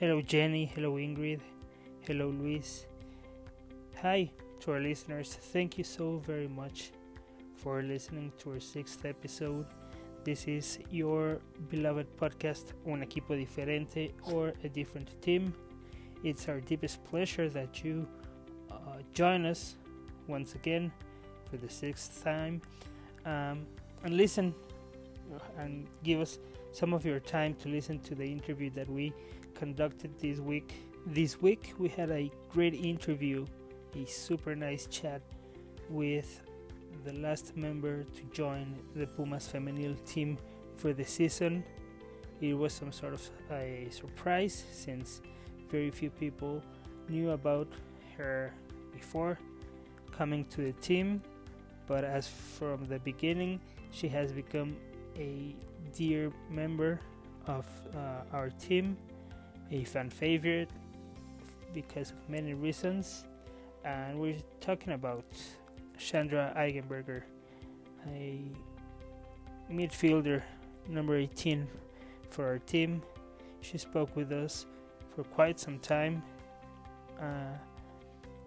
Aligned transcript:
Hello, 0.00 0.22
Jenny. 0.22 0.64
Hello, 0.64 0.94
Ingrid. 0.94 1.40
Hello, 2.06 2.28
Luis. 2.28 2.86
Hi 4.00 4.30
to 4.60 4.70
our 4.70 4.78
listeners. 4.78 5.34
Thank 5.34 5.76
you 5.76 5.82
so 5.82 6.18
very 6.18 6.46
much 6.46 6.92
for 7.52 7.82
listening 7.82 8.30
to 8.38 8.52
our 8.52 8.60
sixth 8.60 9.04
episode. 9.04 9.66
This 10.22 10.46
is 10.46 10.78
your 10.92 11.40
beloved 11.68 12.16
podcast, 12.16 12.74
Un 12.86 13.00
Equipo 13.02 13.34
Diferente 13.34 14.12
or 14.32 14.52
A 14.62 14.68
Different 14.68 15.20
Team. 15.20 15.52
It's 16.22 16.48
our 16.48 16.60
deepest 16.60 17.02
pleasure 17.02 17.48
that 17.48 17.82
you 17.82 18.06
uh, 18.70 19.02
join 19.14 19.46
us 19.46 19.74
once 20.28 20.54
again 20.54 20.92
for 21.50 21.56
the 21.56 21.68
sixth 21.68 22.22
time 22.22 22.62
um, 23.26 23.66
and 24.04 24.16
listen 24.16 24.54
uh, 25.34 25.40
and 25.60 25.88
give 26.04 26.20
us 26.20 26.38
some 26.70 26.94
of 26.94 27.04
your 27.04 27.18
time 27.18 27.54
to 27.54 27.68
listen 27.68 27.98
to 27.98 28.14
the 28.14 28.24
interview 28.24 28.70
that 28.70 28.88
we 28.88 29.12
conducted 29.58 30.16
this 30.20 30.38
week. 30.38 30.72
This 31.06 31.42
week 31.42 31.74
we 31.78 31.88
had 31.88 32.10
a 32.10 32.30
great 32.48 32.74
interview, 32.74 33.44
a 33.96 34.06
super 34.06 34.54
nice 34.54 34.86
chat 34.86 35.20
with 35.90 36.40
the 37.04 37.12
last 37.14 37.56
member 37.56 38.04
to 38.04 38.22
join 38.32 38.76
the 38.94 39.06
Pumas 39.06 39.48
femenil 39.52 39.96
team 40.06 40.38
for 40.76 40.92
the 40.92 41.04
season. 41.04 41.64
It 42.40 42.54
was 42.54 42.72
some 42.72 42.92
sort 42.92 43.14
of 43.14 43.30
a 43.50 43.88
surprise 43.90 44.64
since 44.70 45.20
very 45.68 45.90
few 45.90 46.10
people 46.10 46.62
knew 47.08 47.30
about 47.30 47.68
her 48.16 48.54
before 48.92 49.38
coming 50.12 50.44
to 50.46 50.60
the 50.62 50.72
team, 50.74 51.20
but 51.88 52.04
as 52.04 52.28
from 52.28 52.84
the 52.86 53.00
beginning, 53.00 53.60
she 53.90 54.08
has 54.08 54.30
become 54.32 54.76
a 55.16 55.54
dear 55.96 56.30
member 56.48 57.00
of 57.46 57.66
uh, 57.96 58.36
our 58.36 58.50
team, 58.50 58.96
a 59.70 59.84
fan 59.84 60.10
favorite 60.10 60.70
because 61.74 62.10
of 62.10 62.28
many 62.28 62.54
reasons. 62.54 63.24
And 63.84 64.18
we're 64.18 64.38
talking 64.60 64.92
about 64.92 65.24
Chandra 65.98 66.52
Eigenberger, 66.56 67.22
a 68.06 68.40
midfielder 69.70 70.42
number 70.88 71.16
18 71.16 71.66
for 72.30 72.46
our 72.46 72.58
team. 72.58 73.02
She 73.60 73.78
spoke 73.78 74.14
with 74.16 74.32
us 74.32 74.66
for 75.14 75.24
quite 75.24 75.58
some 75.58 75.78
time, 75.78 76.22
uh, 77.20 77.56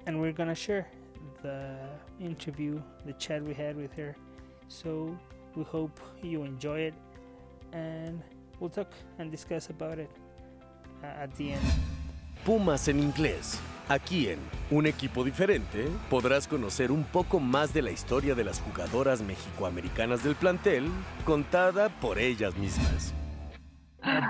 and 0.05 0.19
we're 0.19 0.31
gonna 0.31 0.55
share 0.55 0.87
the 1.43 1.77
interview, 2.19 2.81
the 3.05 3.13
chat 3.13 3.43
we 3.43 3.53
had 3.53 3.75
with 3.75 3.93
her. 3.97 4.15
So 4.67 5.17
we 5.55 5.63
hope 5.63 5.99
you 6.21 6.43
enjoy 6.43 6.79
it, 6.79 6.93
and 7.73 8.21
we'll 8.59 8.69
talk 8.69 8.91
and 9.19 9.29
discuss 9.29 9.69
about 9.69 9.99
it 9.99 10.09
at 11.03 11.29
the 11.37 11.53
end. 11.53 11.61
Pumas 12.45 12.87
en 12.87 12.99
inglés. 12.99 13.59
Aquí 13.87 14.27
en 14.27 14.39
Un 14.69 14.85
equipo 14.85 15.23
diferente 15.23 15.85
podrás 16.09 16.47
conocer 16.47 16.91
un 16.91 17.03
poco 17.03 17.39
más 17.41 17.73
de 17.73 17.81
la 17.81 17.91
historia 17.91 18.35
de 18.35 18.45
las 18.45 18.61
jugadoras 18.61 19.21
mexicoamericanas 19.21 20.23
del 20.23 20.35
plantel 20.35 20.85
contada 21.25 21.89
por 21.99 22.17
ellas 22.17 22.55
mismas. 22.57 23.13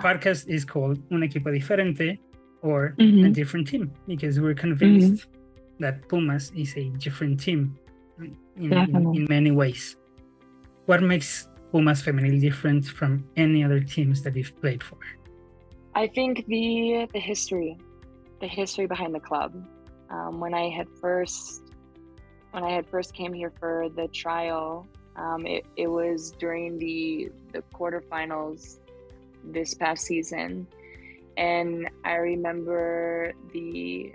Podcast 0.01 0.49
is 0.49 0.65
called 0.65 0.99
Un 1.11 1.23
equipo 1.23 1.51
diferente 1.51 2.19
or 2.63 2.95
a 2.97 3.29
different 3.29 3.67
team 3.69 3.91
because 4.07 4.39
we're 4.39 4.55
convinced 4.59 5.29
that 5.79 6.07
Pumas 6.09 6.51
is 6.55 6.75
a 6.75 6.89
different 6.97 7.39
team 7.39 7.77
in, 8.19 8.35
in, 8.57 8.69
Definitely. 8.69 9.17
in 9.17 9.27
many 9.29 9.51
ways. 9.51 9.95
What 10.87 11.01
makes 11.01 11.47
Pumas 11.71 12.01
Femenil 12.01 12.39
different 12.41 12.85
from 12.85 13.23
any 13.37 13.63
other 13.63 13.79
teams 13.79 14.21
that 14.23 14.35
you've 14.35 14.59
played 14.59 14.83
for? 14.83 14.97
I 15.93 16.07
think 16.07 16.45
the 16.47 17.07
the 17.11 17.19
history, 17.19 17.77
the 18.39 18.47
history 18.47 18.87
behind 18.87 19.13
the 19.13 19.19
club. 19.19 19.53
Um, 20.09 20.39
when 20.39 20.53
I 20.53 20.69
had 20.69 20.87
first, 21.01 21.61
when 22.51 22.63
I 22.63 22.71
had 22.71 22.87
first 22.87 23.13
came 23.13 23.33
here 23.33 23.51
for 23.59 23.89
the 23.95 24.07
trial, 24.07 24.87
um, 25.15 25.45
it, 25.45 25.65
it 25.75 25.87
was 25.87 26.31
during 26.31 26.77
the 26.77 27.29
the 27.51 27.61
quarterfinals 27.73 28.79
this 29.43 29.73
past 29.73 30.05
season, 30.05 30.65
and 31.35 31.89
I 32.05 32.15
remember 32.15 33.33
the 33.51 34.13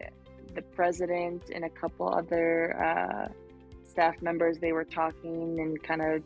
the 0.55 0.63
president 0.63 1.51
and 1.55 1.67
a 1.67 1.71
couple 1.71 2.09
other 2.09 2.81
uh, 2.83 3.29
staff 3.87 4.23
members. 4.23 4.59
They 4.59 4.73
were 4.73 4.85
talking 4.85 5.61
and 5.61 5.83
kind 5.83 6.01
of 6.01 6.23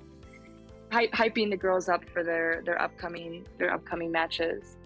hy- 0.92 1.08
hyping 1.08 1.50
the 1.50 1.56
girls 1.56 1.88
up 1.88 2.08
for 2.10 2.22
their 2.22 2.62
their 2.64 2.80
upcoming 2.80 3.46
their 3.58 3.72
upcoming 3.74 4.12
matches 4.12 4.76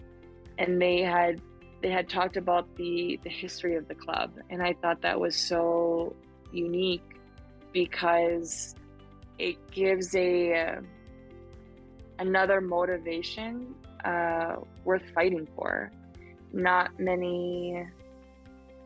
and 0.57 0.81
they 0.81 1.01
had 1.01 1.41
they 1.81 1.89
had 1.89 2.09
talked 2.09 2.37
about 2.37 2.73
the 2.75 3.19
the 3.23 3.29
history 3.29 3.75
of 3.75 3.87
the 3.87 3.95
club. 3.95 4.31
And 4.49 4.61
i 4.61 4.73
thought 4.73 5.01
that 5.01 5.19
was 5.19 5.35
so 5.35 6.15
unique 6.51 7.19
because 7.73 8.75
it 9.37 9.57
gives 9.71 10.15
a 10.15 10.53
uh, 10.53 10.81
another 12.19 12.61
motivation 12.61 13.75
uh, 14.03 14.55
worth 14.83 15.03
fighting 15.13 15.47
for. 15.55 15.91
Not 16.53 16.97
many 16.99 17.85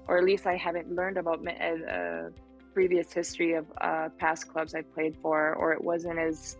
or 0.09 0.17
at 0.17 0.23
least 0.25 0.45
i 0.47 0.57
haven't 0.57 0.93
learned 0.93 1.17
about 1.17 1.39
uh, 1.47 1.51
uh, 1.51 2.29
previous 2.73 3.13
history 3.13 3.53
of 3.53 3.65
uh, 3.79 4.09
past 4.17 4.49
clubs 4.51 4.75
i 4.75 4.81
played 4.81 5.15
for 5.21 5.53
or 5.55 5.71
it 5.71 5.81
wasn't 5.81 6.19
as 6.19 6.57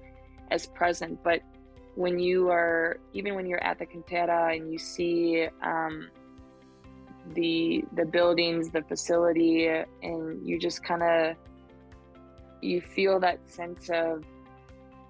as 0.52 0.68
present 0.68 1.20
but 1.24 1.42
when 2.00 2.18
you 2.18 2.50
are 2.50 2.98
even 3.12 3.36
when 3.36 3.46
you're 3.46 3.62
at 3.62 3.78
the 3.78 3.86
cantera 3.86 4.56
and 4.56 4.72
you 4.72 4.80
see 4.80 5.46
um, 5.62 6.10
the 7.34 7.84
the 7.98 8.06
buildings 8.06 8.70
the 8.70 8.82
facility 8.84 9.68
and 10.02 10.48
you 10.48 10.58
just 10.58 10.82
kind 10.82 11.04
of 11.04 11.36
you 12.62 12.80
feel 12.80 13.20
that 13.20 13.38
sense 13.50 13.90
of 13.90 14.24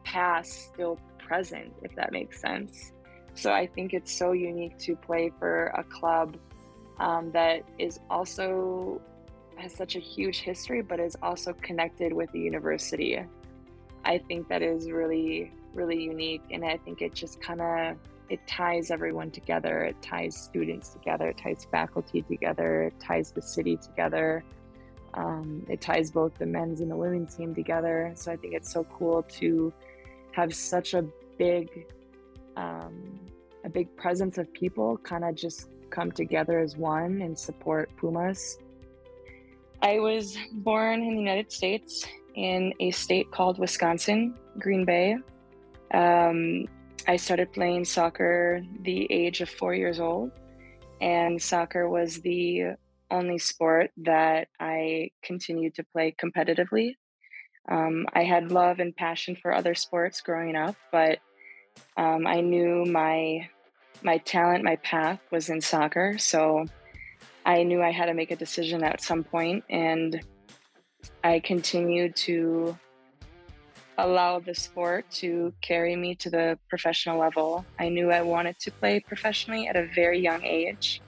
past 0.03 0.73
still 0.73 0.97
present 1.19 1.71
if 1.83 1.95
that 1.95 2.11
makes 2.11 2.41
sense. 2.41 2.91
So 3.35 3.51
i 3.53 3.67
think 3.67 3.93
it's 3.93 4.11
so 4.11 4.31
unique 4.31 4.79
to 4.79 4.95
play 4.95 5.31
for 5.37 5.67
a 5.77 5.83
club 5.83 6.37
um, 6.99 7.31
that 7.33 7.61
is 7.77 7.99
also 8.09 8.99
has 9.57 9.75
such 9.75 9.95
a 9.95 9.99
huge 9.99 10.39
history 10.39 10.81
but 10.81 10.99
is 10.99 11.15
also 11.21 11.53
connected 11.53 12.11
with 12.13 12.31
the 12.31 12.39
university. 12.39 13.19
I 14.05 14.17
think 14.17 14.47
that 14.49 14.63
is 14.63 14.89
really 14.89 15.51
really 15.73 16.01
unique 16.01 16.43
and 16.51 16.65
i 16.65 16.77
think 16.77 17.01
it 17.01 17.13
just 17.13 17.41
kind 17.41 17.61
of 17.61 17.97
it 18.29 18.45
ties 18.47 18.91
everyone 18.91 19.31
together. 19.31 19.83
It 19.83 20.01
ties 20.01 20.37
students 20.37 20.89
together. 20.89 21.29
It 21.29 21.37
ties 21.37 21.67
faculty 21.71 22.21
together. 22.21 22.83
It 22.83 22.99
ties 22.99 23.31
the 23.31 23.41
city 23.41 23.75
together. 23.75 24.43
Um, 25.15 25.65
it 25.67 25.81
ties 25.81 26.11
both 26.11 26.35
the 26.37 26.45
men's 26.45 26.81
and 26.81 26.91
the 26.91 26.95
women's 26.95 27.35
team 27.35 27.55
together. 27.55 28.13
So 28.15 28.31
i 28.31 28.35
think 28.35 28.53
it's 28.53 28.71
so 28.71 28.83
cool 28.83 29.23
to 29.39 29.73
have 30.31 30.53
such 30.53 30.93
a 30.93 31.03
big 31.37 31.87
um, 32.55 33.19
a 33.65 33.69
big 33.69 33.93
presence 33.97 34.37
of 34.37 34.51
people 34.53 34.97
kind 34.97 35.25
of 35.25 35.35
just 35.35 35.69
come 35.89 36.11
together 36.11 36.59
as 36.59 36.77
one 36.77 37.21
and 37.21 37.37
support 37.37 37.89
pumas. 37.97 38.59
I 39.81 39.99
was 39.99 40.37
born 40.51 41.01
in 41.01 41.15
the 41.15 41.19
united 41.19 41.51
states 41.51 42.05
in 42.35 42.73
a 42.79 42.91
state 42.91 43.31
called 43.31 43.57
wisconsin 43.57 44.35
green 44.59 44.85
bay 44.85 45.17
um, 45.93 46.65
I 47.07 47.15
started 47.15 47.53
playing 47.53 47.85
soccer 47.85 48.61
the 48.81 49.07
age 49.11 49.41
of 49.41 49.49
four 49.49 49.73
years 49.73 49.99
old, 49.99 50.31
and 51.01 51.41
soccer 51.41 51.89
was 51.89 52.21
the 52.21 52.75
only 53.11 53.39
sport 53.39 53.91
that 53.97 54.47
I 54.59 55.09
continued 55.23 55.75
to 55.75 55.83
play 55.83 56.15
competitively. 56.21 56.95
Um, 57.69 58.05
I 58.13 58.23
had 58.23 58.51
love 58.51 58.79
and 58.79 58.95
passion 58.95 59.35
for 59.35 59.53
other 59.53 59.75
sports 59.75 60.21
growing 60.21 60.55
up, 60.55 60.75
but 60.91 61.19
um, 61.97 62.25
I 62.27 62.41
knew 62.41 62.85
my 62.85 63.49
my 64.01 64.17
talent, 64.19 64.63
my 64.63 64.77
path 64.77 65.19
was 65.31 65.49
in 65.49 65.59
soccer. 65.59 66.17
So 66.17 66.65
I 67.45 67.63
knew 67.63 67.81
I 67.81 67.91
had 67.91 68.05
to 68.05 68.13
make 68.13 68.31
a 68.31 68.35
decision 68.35 68.83
at 68.83 69.01
some 69.01 69.23
point, 69.23 69.63
and 69.69 70.21
I 71.23 71.39
continued 71.39 72.15
to 72.17 72.77
allow 74.05 74.39
the 74.39 74.55
sport 74.55 75.09
to 75.11 75.53
carry 75.61 75.95
me 75.95 76.15
to 76.15 76.29
the 76.29 76.57
professional 76.69 77.19
level. 77.19 77.65
I 77.79 77.89
knew 77.89 78.11
I 78.11 78.21
wanted 78.21 78.59
to 78.59 78.71
play 78.71 78.99
professionally 78.99 79.67
at 79.67 79.75
a 79.75 79.85
very 79.95 80.19
young 80.19 80.43
age. 80.43 81.01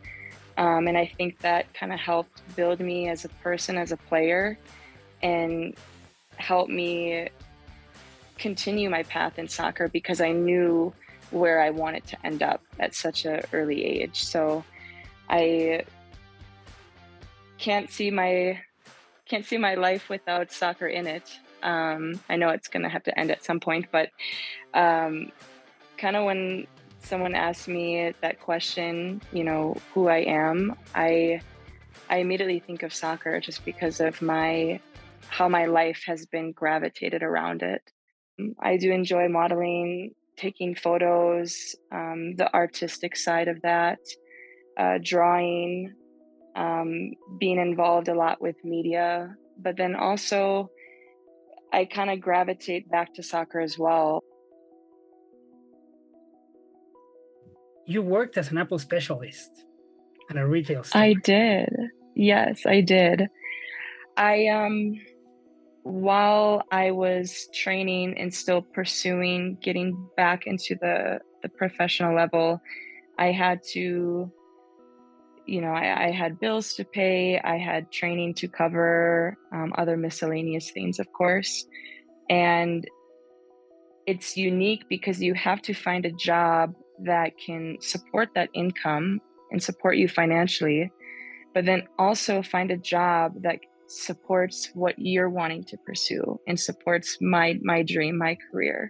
Um, 0.57 0.87
and 0.87 0.97
I 0.97 1.11
think 1.17 1.39
that 1.39 1.73
kind 1.73 1.93
of 1.93 1.99
helped 1.99 2.41
build 2.55 2.79
me 2.79 3.09
as 3.09 3.25
a 3.25 3.29
person, 3.29 3.77
as 3.77 3.91
a 3.91 3.97
player, 3.97 4.57
and 5.23 5.75
help 6.37 6.69
me 6.69 7.29
continue 8.37 8.89
my 8.89 9.03
path 9.03 9.39
in 9.39 9.47
soccer 9.47 9.87
because 9.87 10.19
I 10.19 10.31
knew 10.31 10.93
where 11.29 11.61
I 11.61 11.69
wanted 11.69 12.05
to 12.07 12.25
end 12.25 12.43
up 12.43 12.61
at 12.79 12.93
such 12.93 13.25
an 13.25 13.41
early 13.53 13.83
age. 13.85 14.23
So 14.23 14.63
I 15.29 15.85
can't 17.57 17.89
see 17.89 18.11
my 18.11 18.59
can't 19.25 19.45
see 19.45 19.57
my 19.57 19.75
life 19.75 20.09
without 20.09 20.51
soccer 20.51 20.87
in 20.87 21.07
it. 21.07 21.39
Um, 21.63 22.19
I 22.29 22.35
know 22.35 22.49
it's 22.49 22.67
going 22.67 22.83
to 22.83 22.89
have 22.89 23.03
to 23.03 23.19
end 23.19 23.31
at 23.31 23.43
some 23.43 23.59
point, 23.59 23.87
but 23.91 24.09
um, 24.73 25.31
kind 25.97 26.15
of 26.15 26.25
when 26.25 26.67
someone 26.99 27.35
asks 27.35 27.67
me 27.67 28.13
that 28.21 28.39
question, 28.39 29.21
you 29.31 29.43
know, 29.43 29.75
who 29.93 30.07
I 30.07 30.19
am, 30.19 30.75
I 30.95 31.41
I 32.09 32.17
immediately 32.17 32.59
think 32.59 32.83
of 32.83 32.93
soccer 32.93 33.39
just 33.39 33.63
because 33.65 33.99
of 33.99 34.21
my 34.21 34.79
how 35.27 35.47
my 35.47 35.65
life 35.65 36.03
has 36.07 36.25
been 36.25 36.51
gravitated 36.51 37.23
around 37.23 37.63
it. 37.63 37.81
I 38.59 38.77
do 38.77 38.91
enjoy 38.91 39.29
modeling, 39.29 40.13
taking 40.35 40.75
photos, 40.75 41.75
um, 41.91 42.35
the 42.35 42.53
artistic 42.53 43.15
side 43.15 43.47
of 43.47 43.61
that, 43.61 43.99
uh, 44.77 44.97
drawing, 45.03 45.93
um, 46.55 47.11
being 47.39 47.59
involved 47.59 48.07
a 48.07 48.15
lot 48.15 48.41
with 48.41 48.55
media, 48.63 49.35
but 49.57 49.77
then 49.77 49.95
also 49.95 50.69
I 51.73 51.85
kind 51.85 52.09
of 52.09 52.19
gravitate 52.19 52.89
back 52.89 53.13
to 53.15 53.23
soccer 53.23 53.59
as 53.59 53.77
well. 53.79 54.21
You 57.85 58.01
worked 58.01 58.37
as 58.37 58.51
an 58.51 58.57
Apple 58.57 58.79
specialist 58.79 59.49
at 60.29 60.37
a 60.37 60.47
retail 60.47 60.83
store. 60.83 61.01
I 61.01 61.13
did. 61.13 61.69
Yes, 62.15 62.65
I 62.65 62.81
did. 62.81 63.27
I 64.17 64.47
um 64.47 64.99
while 65.83 66.63
I 66.71 66.91
was 66.91 67.47
training 67.53 68.17
and 68.17 68.33
still 68.33 68.61
pursuing 68.61 69.57
getting 69.61 70.07
back 70.15 70.45
into 70.45 70.75
the 70.79 71.19
the 71.41 71.49
professional 71.49 72.15
level, 72.15 72.61
I 73.17 73.31
had 73.31 73.61
to 73.73 74.31
you 75.51 75.59
know, 75.59 75.73
I, 75.73 76.07
I, 76.07 76.11
had 76.11 76.39
bills 76.39 76.75
to 76.75 76.85
pay, 76.85 77.37
I 77.37 77.57
had 77.57 77.91
training 77.91 78.35
to 78.35 78.47
cover, 78.47 79.37
um, 79.51 79.73
other 79.77 79.97
miscellaneous 79.97 80.71
things, 80.71 80.97
of 80.97 81.11
course. 81.11 81.65
And 82.29 82.87
it's 84.07 84.37
unique 84.37 84.85
because 84.87 85.21
you 85.21 85.33
have 85.33 85.61
to 85.63 85.73
find 85.73 86.05
a 86.05 86.11
job 86.13 86.73
that 87.03 87.33
can 87.37 87.75
support 87.81 88.29
that 88.35 88.49
income 88.53 89.19
and 89.51 89.61
support 89.61 89.97
you 89.97 90.07
financially, 90.07 90.89
but 91.53 91.65
then 91.65 91.83
also 91.99 92.41
find 92.41 92.71
a 92.71 92.77
job 92.77 93.33
that 93.41 93.59
supports 93.89 94.69
what 94.73 94.95
you're 94.97 95.29
wanting 95.29 95.65
to 95.65 95.77
pursue 95.85 96.39
and 96.47 96.57
supports 96.57 97.17
my 97.19 97.59
my 97.61 97.83
dream, 97.83 98.17
my 98.17 98.37
career. 98.49 98.89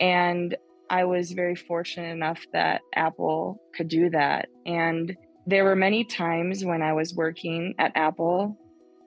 And 0.00 0.54
I 0.90 1.04
was 1.04 1.32
very 1.32 1.56
fortunate 1.56 2.12
enough 2.12 2.40
that 2.52 2.82
Apple 2.94 3.62
could 3.74 3.88
do 3.88 4.10
that. 4.10 4.48
And 4.66 5.16
there 5.48 5.64
were 5.64 5.74
many 5.74 6.04
times 6.04 6.62
when 6.62 6.82
I 6.82 6.92
was 6.92 7.14
working 7.14 7.74
at 7.78 7.92
Apple 7.94 8.54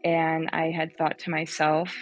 and 0.04 0.50
I 0.52 0.72
had 0.72 0.98
thought 0.98 1.20
to 1.20 1.30
myself, 1.30 1.96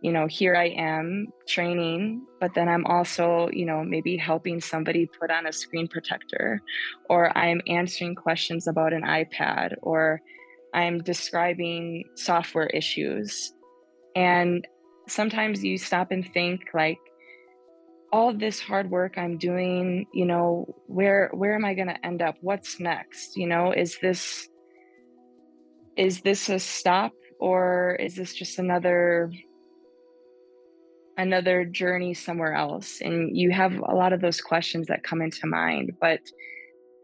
you 0.00 0.10
know, 0.10 0.26
here 0.26 0.56
I 0.56 0.68
am 0.68 1.26
training, 1.46 2.22
but 2.40 2.54
then 2.54 2.66
I'm 2.66 2.86
also, 2.86 3.50
you 3.52 3.66
know, 3.66 3.84
maybe 3.84 4.16
helping 4.16 4.62
somebody 4.62 5.04
put 5.20 5.30
on 5.30 5.46
a 5.46 5.52
screen 5.52 5.86
protector, 5.86 6.62
or 7.10 7.36
I'm 7.36 7.60
answering 7.66 8.14
questions 8.14 8.66
about 8.68 8.94
an 8.94 9.02
iPad, 9.02 9.74
or 9.82 10.22
I'm 10.72 11.02
describing 11.02 12.04
software 12.14 12.68
issues. 12.68 13.52
And 14.16 14.66
sometimes 15.08 15.62
you 15.62 15.76
stop 15.76 16.10
and 16.10 16.26
think 16.32 16.62
like 16.72 16.98
all 18.12 18.32
this 18.32 18.60
hard 18.60 18.90
work 18.90 19.18
I'm 19.18 19.36
doing, 19.36 20.06
you 20.12 20.24
know, 20.24 20.74
where 20.86 21.30
where 21.32 21.54
am 21.54 21.64
I 21.64 21.74
going 21.74 21.88
to 21.88 22.06
end 22.06 22.22
up? 22.22 22.36
What's 22.40 22.80
next? 22.80 23.36
You 23.36 23.46
know, 23.46 23.72
is 23.72 23.98
this 24.00 24.48
is 25.96 26.20
this 26.20 26.48
a 26.48 26.58
stop 26.58 27.12
or 27.40 27.96
is 28.00 28.14
this 28.14 28.34
just 28.34 28.58
another 28.58 29.30
another 31.18 31.64
journey 31.64 32.14
somewhere 32.14 32.54
else? 32.54 33.00
And 33.00 33.36
you 33.36 33.50
have 33.50 33.74
a 33.76 33.94
lot 33.94 34.12
of 34.12 34.20
those 34.20 34.40
questions 34.40 34.86
that 34.86 35.02
come 35.02 35.20
into 35.20 35.46
mind, 35.46 35.92
but 36.00 36.20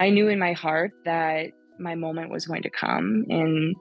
I 0.01 0.11
knew 0.11 0.29
in 0.29 0.39
my 0.39 0.53
heart 0.53 0.93
that 1.05 1.51
my 1.79 1.95
moment 1.95 2.31
was 2.31 2.47
going 2.47 2.63
to 2.63 2.71
come 2.71 3.25
and 3.29 3.75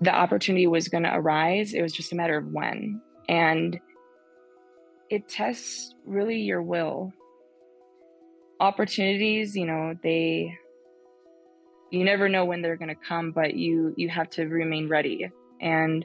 the 0.00 0.14
opportunity 0.14 0.66
was 0.66 0.88
going 0.88 1.02
to 1.02 1.14
arise. 1.14 1.74
It 1.74 1.82
was 1.82 1.92
just 1.92 2.12
a 2.12 2.16
matter 2.16 2.38
of 2.38 2.46
when. 2.52 3.00
And 3.28 3.78
it 5.10 5.28
tests 5.28 5.94
really 6.04 6.40
your 6.40 6.62
will. 6.62 7.12
Opportunities, 8.60 9.56
you 9.56 9.66
know, 9.66 9.94
they 10.02 10.56
you 11.90 12.04
never 12.04 12.28
know 12.28 12.44
when 12.44 12.60
they're 12.60 12.76
going 12.76 12.94
to 12.94 13.08
come, 13.08 13.32
but 13.32 13.54
you 13.54 13.94
you 13.96 14.08
have 14.08 14.28
to 14.30 14.44
remain 14.44 14.88
ready. 14.88 15.30
And 15.60 16.04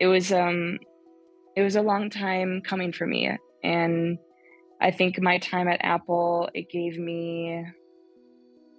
it 0.00 0.06
was 0.06 0.32
um 0.32 0.78
it 1.56 1.62
was 1.62 1.76
a 1.76 1.82
long 1.82 2.10
time 2.10 2.62
coming 2.62 2.92
for 2.92 3.06
me 3.06 3.30
and 3.62 4.18
I 4.80 4.90
think 4.90 5.20
my 5.20 5.38
time 5.38 5.68
at 5.68 5.84
Apple 5.84 6.48
it 6.54 6.70
gave 6.70 6.98
me 6.98 7.64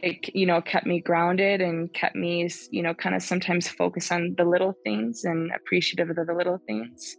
it 0.01 0.33
you 0.33 0.45
know 0.45 0.61
kept 0.61 0.85
me 0.85 0.99
grounded 0.99 1.61
and 1.61 1.93
kept 1.93 2.15
me 2.15 2.49
you 2.71 2.81
know 2.81 2.93
kind 2.93 3.15
of 3.15 3.21
sometimes 3.21 3.67
focus 3.67 4.11
on 4.11 4.33
the 4.37 4.43
little 4.43 4.73
things 4.83 5.23
and 5.23 5.51
appreciative 5.51 6.09
of 6.09 6.27
the 6.27 6.33
little 6.33 6.59
things. 6.67 7.15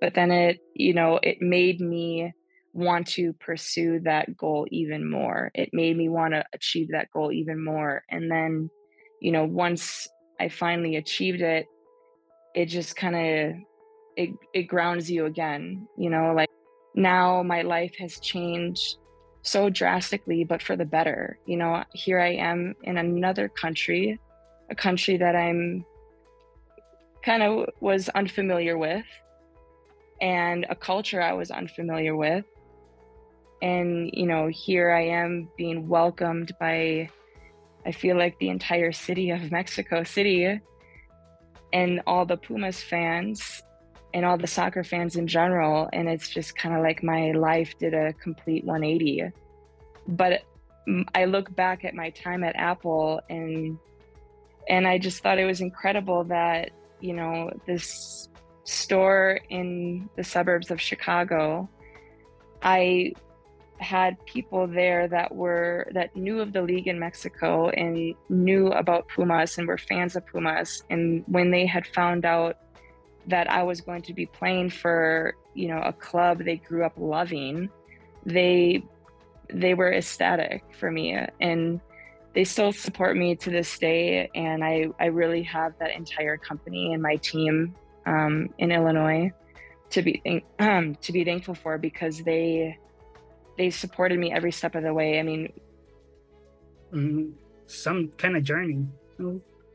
But 0.00 0.14
then 0.14 0.30
it 0.30 0.58
you 0.74 0.94
know 0.94 1.20
it 1.22 1.38
made 1.40 1.80
me 1.80 2.32
want 2.72 3.06
to 3.06 3.32
pursue 3.34 4.00
that 4.00 4.36
goal 4.36 4.66
even 4.70 5.08
more. 5.08 5.50
It 5.54 5.70
made 5.72 5.96
me 5.96 6.08
want 6.08 6.34
to 6.34 6.44
achieve 6.52 6.88
that 6.90 7.08
goal 7.12 7.30
even 7.30 7.64
more. 7.64 8.02
And 8.10 8.30
then 8.30 8.68
you 9.24 9.32
know 9.32 9.44
once 9.44 10.06
i 10.38 10.48
finally 10.48 10.96
achieved 10.96 11.40
it 11.40 11.66
it 12.54 12.66
just 12.66 12.94
kind 12.94 13.16
of 13.16 13.56
it, 14.16 14.30
it 14.52 14.64
grounds 14.64 15.10
you 15.10 15.24
again 15.24 15.88
you 15.98 16.10
know 16.10 16.32
like 16.36 16.50
now 16.94 17.42
my 17.42 17.62
life 17.62 17.94
has 17.98 18.20
changed 18.20 18.98
so 19.44 19.68
drastically, 19.68 20.42
but 20.42 20.62
for 20.62 20.74
the 20.74 20.84
better. 20.84 21.38
You 21.46 21.58
know, 21.58 21.84
here 21.92 22.18
I 22.18 22.32
am 22.32 22.74
in 22.82 22.98
another 22.98 23.48
country, 23.48 24.18
a 24.70 24.74
country 24.74 25.18
that 25.18 25.36
I'm 25.36 25.84
kind 27.22 27.42
of 27.42 27.68
was 27.80 28.08
unfamiliar 28.08 28.76
with, 28.76 29.04
and 30.20 30.66
a 30.68 30.74
culture 30.74 31.22
I 31.22 31.34
was 31.34 31.50
unfamiliar 31.50 32.16
with. 32.16 32.44
And, 33.62 34.10
you 34.12 34.26
know, 34.26 34.48
here 34.48 34.90
I 34.90 35.06
am 35.06 35.48
being 35.56 35.88
welcomed 35.88 36.52
by, 36.58 37.08
I 37.86 37.92
feel 37.92 38.16
like 38.16 38.38
the 38.38 38.48
entire 38.48 38.92
city 38.92 39.30
of 39.30 39.52
Mexico 39.52 40.04
City 40.04 40.60
and 41.72 42.00
all 42.06 42.26
the 42.26 42.36
Pumas 42.36 42.82
fans 42.82 43.62
and 44.14 44.24
all 44.24 44.38
the 44.38 44.46
soccer 44.46 44.84
fans 44.84 45.16
in 45.16 45.26
general. 45.26 45.90
And 45.92 46.08
it's 46.08 46.30
just 46.30 46.56
kind 46.56 46.74
of 46.74 46.82
like 46.82 47.02
my 47.02 47.32
life 47.32 47.76
did 47.78 47.92
a 47.92 48.12
complete 48.14 48.64
180. 48.64 49.32
But 50.06 50.42
mm, 50.88 51.04
I 51.14 51.24
look 51.24 51.54
back 51.54 51.84
at 51.84 51.94
my 51.94 52.10
time 52.10 52.44
at 52.44 52.54
Apple 52.56 53.20
and 53.28 53.76
and 54.66 54.86
I 54.86 54.96
just 54.96 55.22
thought 55.22 55.38
it 55.38 55.44
was 55.44 55.60
incredible 55.60 56.24
that, 56.24 56.70
you 57.00 57.12
know, 57.12 57.50
this 57.66 58.30
store 58.62 59.40
in 59.50 60.08
the 60.16 60.24
suburbs 60.24 60.70
of 60.70 60.80
Chicago, 60.80 61.68
I 62.62 63.12
had 63.78 64.24
people 64.24 64.66
there 64.66 65.08
that 65.08 65.34
were 65.34 65.90
that 65.92 66.14
knew 66.16 66.40
of 66.40 66.52
the 66.52 66.62
league 66.62 66.86
in 66.86 66.98
Mexico 66.98 67.68
and 67.70 68.14
knew 68.30 68.68
about 68.68 69.08
Pumas 69.08 69.58
and 69.58 69.66
were 69.66 69.76
fans 69.76 70.14
of 70.14 70.24
Pumas 70.26 70.84
and 70.88 71.24
when 71.26 71.50
they 71.50 71.66
had 71.66 71.84
found 71.88 72.24
out 72.24 72.56
that 73.28 73.50
I 73.50 73.62
was 73.62 73.80
going 73.80 74.02
to 74.02 74.14
be 74.14 74.26
playing 74.26 74.70
for, 74.70 75.34
you 75.54 75.68
know, 75.68 75.80
a 75.80 75.92
club 75.92 76.44
they 76.44 76.56
grew 76.56 76.84
up 76.84 76.94
loving, 76.96 77.70
they 78.24 78.84
they 79.52 79.74
were 79.74 79.92
ecstatic 79.92 80.64
for 80.78 80.90
me 80.90 81.18
and 81.40 81.80
they 82.34 82.44
still 82.44 82.72
support 82.72 83.16
me 83.16 83.36
to 83.36 83.50
this 83.50 83.78
day 83.78 84.30
and 84.34 84.64
I, 84.64 84.86
I 84.98 85.06
really 85.06 85.42
have 85.42 85.78
that 85.78 85.90
entire 85.90 86.36
company 86.36 86.92
and 86.94 87.02
my 87.02 87.16
team 87.16 87.74
um, 88.06 88.48
in 88.58 88.72
Illinois 88.72 89.30
to 89.90 90.02
be 90.02 90.44
um, 90.58 90.96
to 90.96 91.12
be 91.12 91.24
thankful 91.24 91.54
for 91.54 91.78
because 91.78 92.18
they 92.24 92.76
they 93.56 93.70
supported 93.70 94.18
me 94.18 94.32
every 94.32 94.50
step 94.50 94.74
of 94.74 94.82
the 94.82 94.92
way. 94.92 95.20
I 95.20 95.22
mean, 95.22 95.52
mm, 96.92 97.32
some 97.66 98.08
kind 98.16 98.36
of 98.36 98.42
journey 98.42 98.86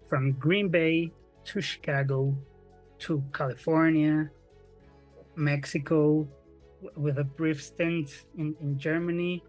from 0.08 0.34
Green 0.34 0.68
Bay 0.70 1.12
to 1.46 1.62
Chicago 1.62 2.36
to 3.00 3.24
California, 3.34 4.30
Mexico, 5.36 6.28
with 6.96 7.18
a 7.18 7.24
brief 7.24 7.62
stint 7.64 8.26
in, 8.38 8.56
in 8.62 8.78
Germany. 8.78 9.44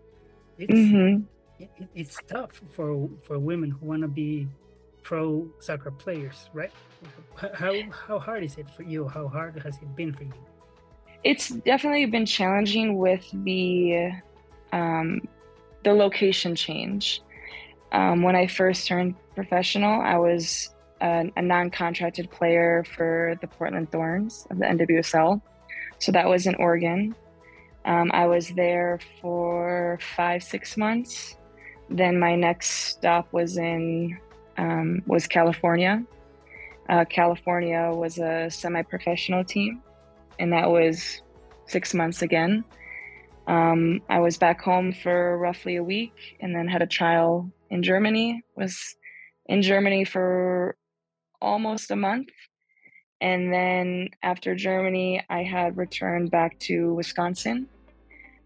It's, 0.58 0.72
mm-hmm. 0.72 1.22
it, 1.58 1.88
it's 1.94 2.18
tough 2.28 2.60
for 2.72 3.08
for 3.22 3.38
women 3.38 3.70
who 3.70 3.86
want 3.86 4.02
to 4.02 4.08
be 4.08 4.48
pro 5.02 5.48
soccer 5.58 5.90
players, 5.90 6.50
right? 6.52 6.72
How 7.54 7.74
how 7.90 8.18
hard 8.18 8.44
is 8.44 8.56
it 8.58 8.68
for 8.70 8.82
you? 8.82 9.08
How 9.08 9.28
hard 9.28 9.60
has 9.62 9.76
it 9.76 9.96
been 9.96 10.12
for 10.12 10.24
you? 10.24 10.34
It's 11.24 11.48
definitely 11.48 12.06
been 12.06 12.26
challenging 12.26 12.96
with 12.96 13.24
the 13.44 14.12
um, 14.72 15.20
the 15.84 15.92
location 15.92 16.54
change. 16.54 17.22
Um, 17.92 18.22
when 18.22 18.36
I 18.36 18.46
first 18.46 18.86
turned 18.86 19.14
professional, 19.34 20.00
I 20.00 20.16
was 20.16 20.74
a, 21.00 21.30
a 21.36 21.42
non-contracted 21.42 22.30
player 22.30 22.84
for 22.96 23.36
the 23.40 23.46
Portland 23.46 23.90
Thorns 23.90 24.46
of 24.50 24.58
the 24.58 24.64
NWSL, 24.64 25.40
so 25.98 26.12
that 26.12 26.28
was 26.28 26.46
in 26.46 26.54
Oregon. 26.56 27.14
Um, 27.84 28.10
I 28.12 28.26
was 28.26 28.48
there 28.50 29.00
for 29.20 29.98
five 30.16 30.42
six 30.42 30.76
months. 30.76 31.36
Then 31.88 32.18
my 32.18 32.36
next 32.36 32.68
stop 32.68 33.32
was 33.32 33.56
in 33.56 34.18
um, 34.58 35.02
was 35.06 35.26
California. 35.26 36.04
Uh, 36.88 37.04
California 37.04 37.90
was 37.92 38.18
a 38.18 38.50
semi-professional 38.50 39.44
team, 39.44 39.82
and 40.38 40.52
that 40.52 40.70
was 40.70 41.22
six 41.66 41.94
months 41.94 42.22
again. 42.22 42.64
Um, 43.46 44.00
I 44.08 44.20
was 44.20 44.36
back 44.36 44.60
home 44.60 44.92
for 44.92 45.38
roughly 45.38 45.76
a 45.76 45.84
week, 45.84 46.36
and 46.40 46.54
then 46.54 46.68
had 46.68 46.82
a 46.82 46.86
trial 46.86 47.50
in 47.70 47.82
Germany. 47.82 48.42
Was 48.56 48.96
in 49.46 49.62
Germany 49.62 50.04
for 50.04 50.76
almost 51.40 51.90
a 51.90 51.96
month, 51.96 52.28
and 53.20 53.52
then 53.52 54.08
after 54.22 54.54
Germany, 54.54 55.22
I 55.28 55.42
had 55.42 55.76
returned 55.76 56.30
back 56.30 56.58
to 56.60 56.94
Wisconsin. 56.94 57.68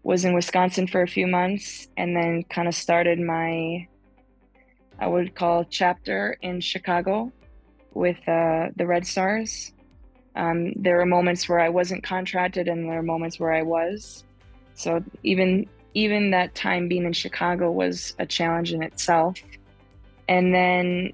Was 0.03 0.23
in 0.23 0.33
Wisconsin 0.33 0.87
for 0.87 1.01
a 1.01 1.07
few 1.07 1.25
months, 1.25 1.87
and 1.97 2.15
then 2.15 2.43
kind 2.49 2.67
of 2.67 2.75
started 2.75 3.19
my 3.19 3.87
I 4.99 5.07
would 5.07 5.35
call 5.35 5.65
chapter 5.65 6.37
in 6.41 6.61
Chicago 6.61 7.31
with 7.93 8.17
uh, 8.27 8.69
the 8.75 8.85
Red 8.85 9.05
Stars. 9.05 9.73
Um, 10.35 10.73
there 10.75 10.97
were 10.97 11.05
moments 11.05 11.49
where 11.49 11.59
I 11.59 11.69
wasn't 11.69 12.03
contracted, 12.03 12.67
and 12.67 12.87
there 12.89 12.97
were 12.97 13.03
moments 13.03 13.39
where 13.39 13.53
I 13.53 13.61
was. 13.61 14.23
So 14.75 15.03
even 15.23 15.67
even 15.93 16.31
that 16.31 16.53
time 16.55 16.89
being 16.89 17.05
in 17.05 17.13
Chicago 17.13 17.71
was 17.71 18.15
a 18.19 18.25
challenge 18.25 18.73
in 18.73 18.83
itself. 18.83 19.37
And 20.27 20.53
then 20.53 21.13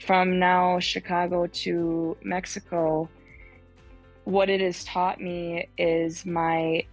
from 0.00 0.38
now 0.38 0.78
Chicago 0.78 1.46
to 1.46 2.16
Mexico, 2.22 3.08
what 4.24 4.48
it 4.48 4.60
has 4.60 4.84
taught 4.84 5.20
me 5.20 5.68
is 5.78 6.24
my 6.24 6.84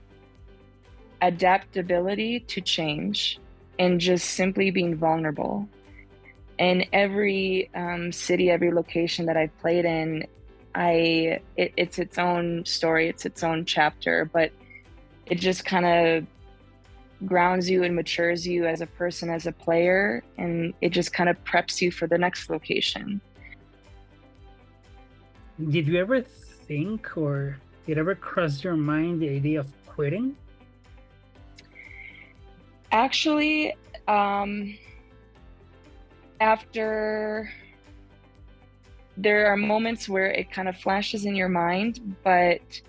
adaptability 1.21 2.39
to 2.41 2.61
change 2.61 3.39
and 3.77 3.99
just 3.99 4.31
simply 4.31 4.71
being 4.71 4.95
vulnerable. 4.95 5.67
And 6.57 6.85
every 6.91 7.69
um, 7.73 8.11
city, 8.11 8.49
every 8.49 8.71
location 8.71 9.25
that 9.27 9.37
I've 9.37 9.57
played 9.59 9.85
in, 9.85 10.27
I 10.75 11.39
it, 11.55 11.73
it's 11.77 11.99
its 11.99 12.17
own 12.17 12.65
story, 12.65 13.07
it's 13.07 13.25
its 13.25 13.43
own 13.43 13.65
chapter, 13.65 14.29
but 14.31 14.51
it 15.25 15.35
just 15.35 15.65
kind 15.65 15.85
of 15.85 16.27
grounds 17.25 17.69
you 17.69 17.83
and 17.83 17.95
matures 17.95 18.47
you 18.47 18.65
as 18.65 18.81
a 18.81 18.87
person, 18.87 19.29
as 19.29 19.45
a 19.45 19.51
player, 19.51 20.23
and 20.37 20.73
it 20.81 20.89
just 20.89 21.13
kind 21.13 21.29
of 21.29 21.43
preps 21.43 21.81
you 21.81 21.91
for 21.91 22.07
the 22.07 22.17
next 22.17 22.49
location. 22.49 23.19
Did 25.69 25.87
you 25.87 25.97
ever 25.99 26.21
think 26.21 27.17
or 27.17 27.57
did 27.85 27.97
it 27.97 27.99
ever 27.99 28.15
cross 28.15 28.63
your 28.63 28.77
mind 28.77 29.21
the 29.21 29.29
idea 29.29 29.59
of 29.59 29.73
quitting? 29.85 30.35
Actually, 32.91 33.75
um, 34.07 34.77
after 36.39 37.51
there 39.17 39.47
are 39.47 39.57
moments 39.57 40.07
where 40.07 40.27
it 40.27 40.49
kind 40.49 40.69
of 40.69 40.77
flashes 40.77 41.25
in 41.25 41.35
your 41.35 41.49
mind, 41.49 42.15
but 42.23 42.81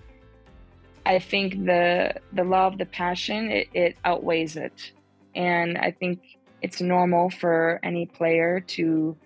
I 1.10 1.18
think 1.18 1.66
the 1.66 2.14
the 2.32 2.44
love, 2.44 2.78
the 2.78 2.86
passion, 2.86 3.50
it, 3.50 3.68
it 3.74 3.96
outweighs 4.04 4.54
it, 4.54 4.92
and 5.34 5.76
I 5.76 5.90
think 5.90 6.20
it's 6.62 6.80
normal 6.80 7.30
for 7.30 7.80
any 7.82 8.06
player 8.06 8.60
to 8.76 9.16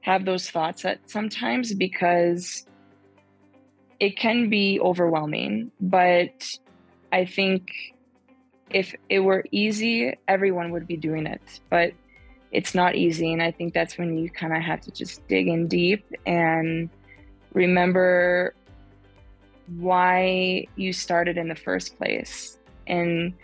have 0.00 0.24
those 0.24 0.50
thoughts 0.50 0.84
at 0.84 0.98
sometimes 1.08 1.72
because 1.72 2.66
it 4.00 4.16
can 4.18 4.50
be 4.50 4.80
overwhelming. 4.80 5.70
But 5.80 6.48
I 7.12 7.26
think 7.26 7.70
if 8.70 8.92
it 9.08 9.20
were 9.20 9.44
easy, 9.52 10.14
everyone 10.26 10.72
would 10.72 10.88
be 10.88 10.96
doing 10.96 11.26
it. 11.26 11.60
But 11.70 11.92
it's 12.50 12.74
not 12.74 12.96
easy. 12.96 13.32
And 13.32 13.40
I 13.40 13.52
think 13.52 13.72
that's 13.72 13.96
when 13.96 14.18
you 14.18 14.30
kind 14.30 14.52
of 14.52 14.62
have 14.62 14.80
to 14.80 14.90
just 14.90 15.24
dig 15.28 15.46
in 15.46 15.68
deep 15.68 16.04
and 16.26 16.90
remember 17.52 18.54
why 19.78 20.66
you 20.76 20.92
started 20.92 21.36
in 21.38 21.48
the 21.48 21.54
first 21.54 21.96
place. 21.96 22.58
And 22.86 23.34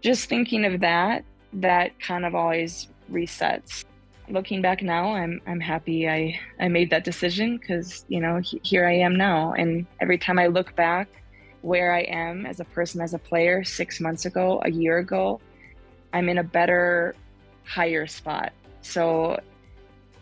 just 0.00 0.28
thinking 0.28 0.64
of 0.64 0.80
that, 0.80 1.24
that 1.54 1.98
kind 2.00 2.24
of 2.24 2.34
always 2.34 2.88
resets. 3.10 3.84
Looking 4.30 4.60
back 4.60 4.82
now, 4.82 5.14
I'm 5.14 5.40
I'm 5.46 5.60
happy 5.60 6.08
I 6.08 6.38
I 6.60 6.68
made 6.68 6.90
that 6.90 7.02
decision 7.04 7.56
because 7.56 8.04
you 8.08 8.20
know 8.20 8.40
he, 8.44 8.60
here 8.62 8.86
I 8.86 8.92
am 8.92 9.16
now, 9.16 9.54
and 9.54 9.86
every 10.00 10.18
time 10.18 10.38
I 10.38 10.48
look 10.48 10.76
back, 10.76 11.08
where 11.62 11.94
I 11.94 12.00
am 12.02 12.46
as 12.46 12.60
a 12.60 12.64
person, 12.64 13.00
as 13.00 13.14
a 13.14 13.18
player 13.18 13.64
six 13.64 14.00
months 14.00 14.26
ago, 14.26 14.60
a 14.64 14.70
year 14.70 14.98
ago, 14.98 15.40
I'm 16.12 16.28
in 16.28 16.38
a 16.38 16.44
better, 16.44 17.14
higher 17.64 18.06
spot. 18.06 18.52
So, 18.82 19.40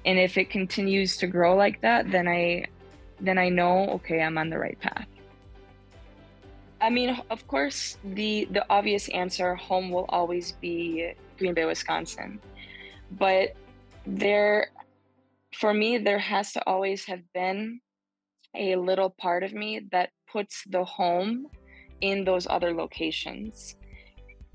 and 0.05 0.19
if 0.19 0.39
it 0.39 0.51
continues 0.51 1.17
to 1.19 1.27
grow 1.27 1.57
like 1.57 1.81
that, 1.83 2.11
then 2.11 2.27
I, 2.27 2.67
then 3.21 3.39
I 3.39 3.49
know, 3.49 3.89
okay, 3.91 4.23
I'm 4.23 4.39
on 4.39 4.51
the 4.51 4.59
right 4.59 4.79
path. 4.81 5.07
I 6.87 6.91
mean, 6.91 7.21
of 7.31 7.45
course, 7.49 7.99
the 8.05 8.47
the 8.53 8.65
obvious 8.71 9.09
answer, 9.09 9.57
home 9.57 9.91
will 9.91 10.07
always 10.09 10.53
be 10.53 11.15
Green 11.37 11.53
Bay, 11.53 11.65
Wisconsin, 11.65 12.39
but 13.11 13.57
there, 14.07 14.69
for 15.59 15.75
me, 15.75 15.99
there 15.99 16.21
has 16.21 16.53
to 16.53 16.63
always 16.65 17.05
have 17.07 17.23
been 17.35 17.81
a 18.55 18.77
little 18.77 19.11
part 19.11 19.43
of 19.43 19.53
me 19.53 19.81
that 19.91 20.11
puts 20.31 20.63
the 20.71 20.85
home 20.85 21.49
in 22.03 22.25
those 22.25 22.47
other 22.49 22.73
locations. 22.73 23.75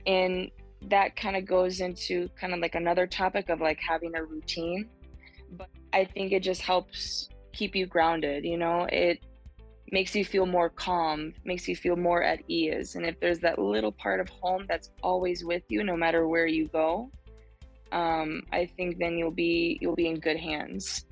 And 0.07 0.49
that 0.83 1.17
kind 1.17 1.35
of 1.35 1.45
goes 1.45 1.81
into 1.81 2.29
kind 2.39 2.53
of 2.53 2.61
like 2.61 2.75
another 2.75 3.07
topic 3.07 3.49
of 3.49 3.59
like 3.59 3.79
having 3.85 4.15
a 4.15 4.23
routine. 4.23 4.87
But 5.51 5.67
I 5.91 6.05
think 6.05 6.31
it 6.31 6.43
just 6.43 6.61
helps 6.61 7.27
keep 7.51 7.75
you 7.75 7.87
grounded, 7.87 8.45
you 8.45 8.57
know? 8.57 8.87
It 8.89 9.19
makes 9.91 10.15
you 10.15 10.23
feel 10.23 10.45
more 10.45 10.69
calm, 10.69 11.33
makes 11.43 11.67
you 11.67 11.75
feel 11.75 11.97
more 11.97 12.23
at 12.23 12.39
ease. 12.47 12.95
And 12.95 13.05
if 13.05 13.19
there's 13.19 13.39
that 13.39 13.59
little 13.59 13.91
part 13.91 14.21
of 14.21 14.29
home 14.29 14.65
that's 14.67 14.89
always 15.03 15.43
with 15.43 15.63
you 15.67 15.83
no 15.83 15.97
matter 15.97 16.27
where 16.27 16.47
you 16.47 16.67
go, 16.67 17.11
um, 17.91 18.43
I 18.53 18.65
think 18.65 18.97
then 18.99 19.17
you'll 19.17 19.31
be 19.31 19.77
you'll 19.81 19.95
be 19.95 20.07
in 20.07 20.19
good 20.19 20.37
hands. 20.37 21.05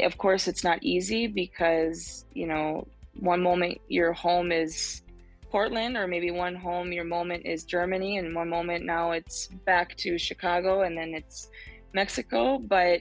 Of 0.00 0.18
course, 0.18 0.46
it's 0.46 0.62
not 0.62 0.82
easy 0.82 1.26
because 1.26 2.26
you 2.34 2.46
know 2.46 2.86
one 3.14 3.42
moment 3.42 3.80
your 3.88 4.12
home 4.12 4.52
is 4.52 5.02
Portland, 5.50 5.96
or 5.96 6.06
maybe 6.06 6.30
one 6.30 6.54
home 6.54 6.92
your 6.92 7.04
moment 7.04 7.46
is 7.46 7.64
Germany, 7.64 8.18
and 8.18 8.34
one 8.34 8.50
moment 8.50 8.84
now 8.84 9.12
it's 9.12 9.46
back 9.64 9.96
to 9.98 10.18
Chicago, 10.18 10.82
and 10.82 10.96
then 10.96 11.14
it's 11.14 11.48
Mexico. 11.94 12.58
But 12.58 13.00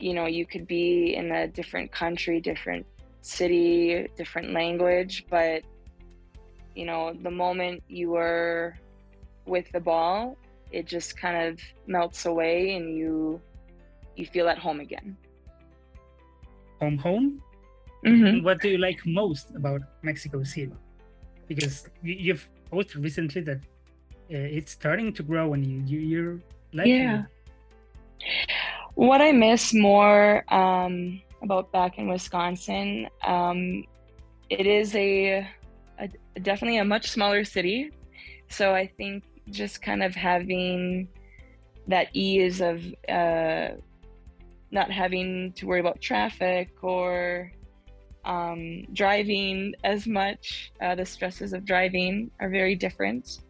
you 0.00 0.14
know, 0.14 0.26
you 0.26 0.46
could 0.46 0.66
be 0.66 1.16
in 1.16 1.32
a 1.32 1.48
different 1.48 1.92
country, 1.92 2.40
different 2.40 2.86
city, 3.28 4.08
different 4.16 4.52
language, 4.52 5.26
but 5.30 5.62
you 6.74 6.86
know, 6.86 7.12
the 7.22 7.30
moment 7.30 7.82
you 7.88 8.14
are 8.14 8.78
with 9.46 9.70
the 9.72 9.80
ball, 9.80 10.36
it 10.70 10.86
just 10.86 11.18
kind 11.18 11.36
of 11.48 11.60
melts 11.86 12.26
away, 12.26 12.76
and 12.76 12.96
you 12.96 13.40
you 14.16 14.26
feel 14.26 14.48
at 14.48 14.58
home 14.58 14.80
again. 14.80 15.16
Home, 16.80 16.98
home. 16.98 17.42
Mm-hmm. 18.06 18.44
What 18.44 18.60
do 18.60 18.68
you 18.68 18.78
like 18.78 19.00
most 19.04 19.50
about 19.56 19.82
Mexico 20.02 20.44
City? 20.44 20.72
Because 21.48 21.88
you, 22.02 22.32
have 22.32 22.46
posted 22.70 23.02
recently 23.02 23.40
that 23.42 23.58
uh, 24.30 24.56
it's 24.58 24.72
starting 24.72 25.12
to 25.14 25.22
grow 25.22 25.54
and 25.54 25.64
you, 25.66 25.82
you 25.86 25.98
you're 25.98 26.40
liking 26.72 26.94
yeah. 26.94 27.22
it. 27.22 28.50
What 28.94 29.20
I 29.20 29.32
miss 29.32 29.74
more 29.74 30.44
um, 30.52 31.22
about 31.42 31.70
back 31.72 31.98
in 31.98 32.08
Wisconsin, 32.08 33.08
um, 33.26 33.84
it 34.50 34.66
is 34.66 34.94
a, 34.94 35.46
a 35.98 36.08
definitely 36.40 36.78
a 36.78 36.84
much 36.84 37.10
smaller 37.10 37.44
city, 37.44 37.90
so 38.48 38.74
I 38.74 38.86
think 38.86 39.24
just 39.50 39.82
kind 39.82 40.02
of 40.02 40.14
having 40.14 41.08
that 41.86 42.08
ease 42.12 42.60
of 42.60 42.82
uh, 43.08 43.68
not 44.70 44.90
having 44.90 45.52
to 45.52 45.66
worry 45.66 45.80
about 45.80 46.00
traffic 46.00 46.68
or 46.82 47.50
um, 48.24 48.84
driving 48.92 49.74
as 49.84 50.06
much. 50.06 50.72
Uh, 50.80 50.94
the 50.94 51.04
stresses 51.04 51.52
of 51.52 51.64
driving 51.64 52.30
are 52.40 52.50
very 52.50 52.74
different. 52.74 53.40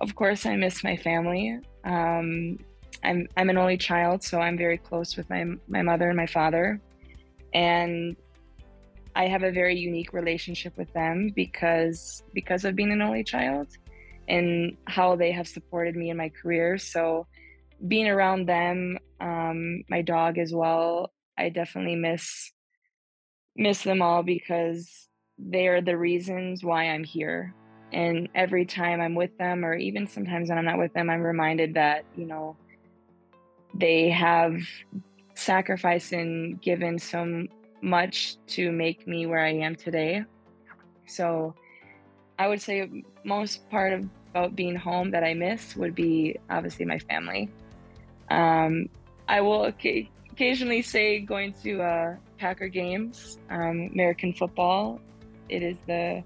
Of 0.00 0.14
course, 0.14 0.44
I 0.44 0.56
miss 0.56 0.84
my 0.84 0.96
family. 0.96 1.58
Um, 1.84 2.58
I'm 3.02 3.26
I'm 3.36 3.50
an 3.50 3.56
only 3.56 3.78
child, 3.78 4.22
so 4.22 4.40
I'm 4.40 4.58
very 4.58 4.78
close 4.78 5.16
with 5.16 5.28
my 5.30 5.44
my 5.68 5.82
mother 5.82 6.08
and 6.08 6.16
my 6.16 6.26
father, 6.26 6.80
and 7.56 8.14
I 9.14 9.28
have 9.28 9.42
a 9.42 9.50
very 9.50 9.76
unique 9.78 10.12
relationship 10.12 10.76
with 10.76 10.92
them 10.92 11.32
because 11.34 12.22
because 12.34 12.66
of 12.66 12.76
being 12.76 12.92
an 12.92 13.00
only 13.00 13.24
child 13.24 13.68
and 14.28 14.76
how 14.86 15.16
they 15.16 15.32
have 15.32 15.48
supported 15.48 15.96
me 15.96 16.10
in 16.10 16.18
my 16.18 16.28
career. 16.28 16.76
So 16.76 17.26
being 17.88 18.08
around 18.08 18.46
them, 18.46 18.98
um, 19.20 19.84
my 19.88 20.02
dog 20.02 20.36
as 20.36 20.52
well, 20.52 21.12
I 21.38 21.48
definitely 21.48 21.96
miss 21.96 22.52
miss 23.56 23.82
them 23.82 24.02
all 24.02 24.22
because 24.22 25.08
they 25.38 25.66
are 25.68 25.80
the 25.80 25.96
reasons 25.96 26.62
why 26.62 26.90
I'm 26.90 27.04
here. 27.04 27.54
And 27.90 28.28
every 28.34 28.66
time 28.66 29.00
I'm 29.00 29.14
with 29.14 29.38
them, 29.38 29.64
or 29.64 29.74
even 29.74 30.06
sometimes 30.06 30.50
when 30.50 30.58
I'm 30.58 30.64
not 30.66 30.78
with 30.78 30.92
them, 30.92 31.08
I'm 31.08 31.22
reminded 31.22 31.74
that, 31.74 32.04
you 32.16 32.26
know, 32.26 32.54
they 33.74 34.10
have 34.10 34.60
sacrificed 35.36 36.12
and 36.12 36.60
given 36.60 36.98
so 36.98 37.46
much 37.82 38.36
to 38.48 38.72
make 38.72 39.06
me 39.06 39.26
where 39.26 39.44
I 39.44 39.52
am 39.52 39.76
today. 39.76 40.24
So 41.06 41.54
I 42.38 42.48
would 42.48 42.60
say 42.60 43.04
most 43.24 43.68
part 43.70 43.92
of, 43.92 44.08
about 44.30 44.56
being 44.56 44.74
home 44.74 45.10
that 45.12 45.22
I 45.22 45.34
miss 45.34 45.76
would 45.76 45.94
be 45.94 46.36
obviously 46.50 46.84
my 46.84 46.98
family. 46.98 47.50
Um, 48.30 48.88
I 49.28 49.40
will 49.40 49.64
occasionally 49.64 50.82
say 50.82 51.20
going 51.20 51.52
to 51.62 51.82
uh, 51.82 52.16
Packer 52.38 52.68
games, 52.68 53.38
um, 53.50 53.90
American 53.92 54.32
football. 54.32 55.00
It 55.48 55.62
is 55.62 55.76
the 55.86 56.22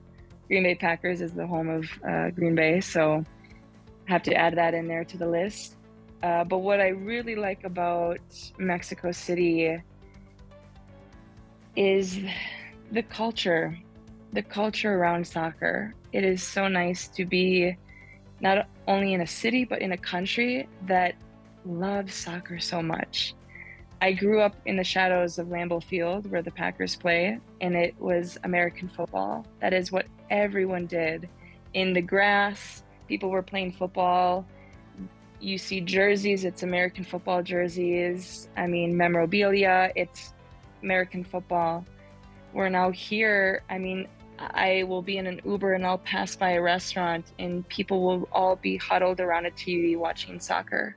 Green 0.49 0.63
Bay 0.65 0.75
Packers 0.75 1.21
is 1.21 1.33
the 1.33 1.47
home 1.47 1.69
of 1.69 1.85
uh, 2.09 2.31
Green 2.31 2.55
Bay, 2.55 2.81
so 2.81 3.25
I 4.09 4.13
have 4.13 4.23
to 4.25 4.35
add 4.35 4.57
that 4.57 4.75
in 4.75 4.89
there 4.89 5.05
to 5.05 5.17
the 5.17 5.29
list. 5.29 5.77
Uh, 6.23 6.45
but 6.45 6.59
what 6.59 6.81
I 6.81 6.89
really 6.89 7.35
like 7.35 7.65
about 7.65 8.21
Mexico 8.59 9.11
City 9.11 9.81
is 11.77 12.19
the 12.93 13.03
culture, 13.03 13.79
the 14.33 14.43
culture 14.43 14.95
around 14.95 15.27
soccer. 15.27 15.95
It 16.13 16.25
is 16.25 16.43
so 16.43 16.69
nice 16.69 17.09
to 17.09 17.25
be 17.25 17.77
not 18.41 18.69
only 18.87 19.15
in 19.15 19.21
a 19.23 19.27
city, 19.27 19.65
but 19.65 19.81
in 19.81 19.93
a 19.93 19.97
country 19.97 20.69
that 20.87 21.15
loves 21.65 22.15
soccer 22.15 22.59
so 22.59 22.83
much. 22.83 23.35
I 24.03 24.13
grew 24.13 24.41
up 24.41 24.57
in 24.65 24.77
the 24.77 24.85
shadows 24.85 25.39
of 25.39 25.49
Lambeau 25.49 25.83
Field 25.83 26.31
where 26.31 26.43
the 26.43 26.51
Packers 26.51 26.97
play, 26.97 27.39
and 27.61 27.77
it 27.77 27.95
was 28.01 28.39
American 28.45 28.89
football. 28.89 29.47
That 29.61 29.75
is 29.75 29.93
what 29.93 30.07
everyone 30.31 30.87
did. 30.87 31.29
In 31.75 31.93
the 31.93 32.01
grass, 32.01 32.83
people 33.09 33.29
were 33.29 33.43
playing 33.43 33.73
football. 33.73 34.47
You 35.41 35.59
see 35.59 35.81
jerseys, 35.81 36.45
it's 36.45 36.63
American 36.63 37.05
football 37.05 37.43
jerseys. 37.43 38.49
I 38.57 38.67
mean, 38.67 38.97
memorabilia, 38.97 39.91
it's 39.97 40.35
American 40.83 41.25
football. 41.25 41.85
We're 42.53 42.69
now 42.69 42.91
here. 42.91 43.63
I 43.71 43.79
mean, 43.79 44.07
I 44.39 44.85
will 44.85 45.03
be 45.03 45.19
in 45.19 45.27
an 45.27 45.41
Uber 45.45 45.75
and 45.75 45.87
I'll 45.87 45.99
pass 45.99 46.37
by 46.37 46.53
a 46.53 46.63
restaurant, 46.63 47.33
and 47.39 47.67
people 47.69 48.03
will 48.03 48.29
all 48.33 48.57
be 48.57 48.77
huddled 48.77 49.21
around 49.21 49.47
a 49.47 49.51
TV 49.51 49.97
watching 49.97 50.41
soccer 50.41 50.97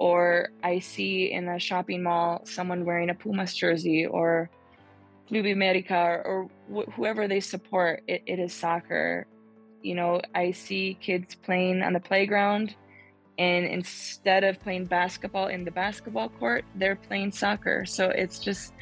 or 0.00 0.48
I 0.64 0.78
see 0.78 1.30
in 1.30 1.46
a 1.46 1.58
shopping 1.58 2.02
mall 2.02 2.40
someone 2.44 2.86
wearing 2.86 3.10
a 3.10 3.14
Pumas 3.14 3.54
jersey 3.54 4.06
or 4.06 4.48
Club 5.28 5.44
America 5.44 5.94
or, 5.94 6.22
or 6.24 6.50
wh- 6.72 6.90
whoever 6.92 7.28
they 7.28 7.40
support, 7.40 8.02
it, 8.08 8.22
it 8.26 8.38
is 8.38 8.54
soccer. 8.54 9.26
You 9.82 9.94
know, 9.94 10.22
I 10.34 10.52
see 10.52 10.96
kids 11.02 11.34
playing 11.34 11.82
on 11.82 11.92
the 11.92 12.00
playground, 12.00 12.74
and 13.40 13.64
instead 13.64 14.44
of 14.44 14.60
playing 14.60 14.84
basketball 14.84 15.46
in 15.46 15.64
the 15.64 15.70
basketball 15.70 16.28
court, 16.28 16.62
they're 16.74 17.00
playing 17.08 17.32
soccer. 17.32 17.86
So 17.86 18.10
it's 18.10 18.38
just, 18.38 18.74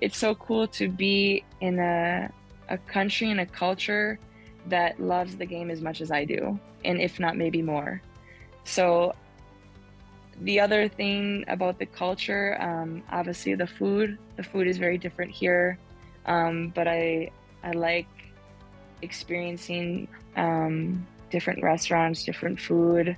it's 0.00 0.16
so 0.16 0.34
cool 0.34 0.66
to 0.68 0.88
be 0.88 1.44
in 1.60 1.78
a, 1.78 2.30
a 2.70 2.78
country 2.78 3.30
and 3.30 3.40
a 3.40 3.46
culture 3.46 4.18
that 4.68 4.98
loves 4.98 5.36
the 5.36 5.44
game 5.44 5.70
as 5.70 5.82
much 5.82 6.00
as 6.00 6.10
I 6.10 6.24
do, 6.24 6.58
and 6.84 6.98
if 6.98 7.20
not, 7.20 7.36
maybe 7.36 7.60
more. 7.60 8.00
So 8.64 9.14
the 10.40 10.60
other 10.60 10.88
thing 10.88 11.44
about 11.48 11.78
the 11.78 11.86
culture, 11.86 12.56
um, 12.60 13.02
obviously 13.10 13.54
the 13.54 13.66
food. 13.66 14.18
The 14.36 14.42
food 14.42 14.66
is 14.66 14.78
very 14.78 14.98
different 14.98 15.30
here, 15.30 15.78
um, 16.24 16.72
but 16.74 16.88
I 16.88 17.30
I 17.62 17.72
like 17.72 18.08
experiencing 19.02 20.08
um, 20.36 21.06
different 21.30 21.62
restaurants, 21.62 22.24
different 22.24 22.58
food. 22.60 23.16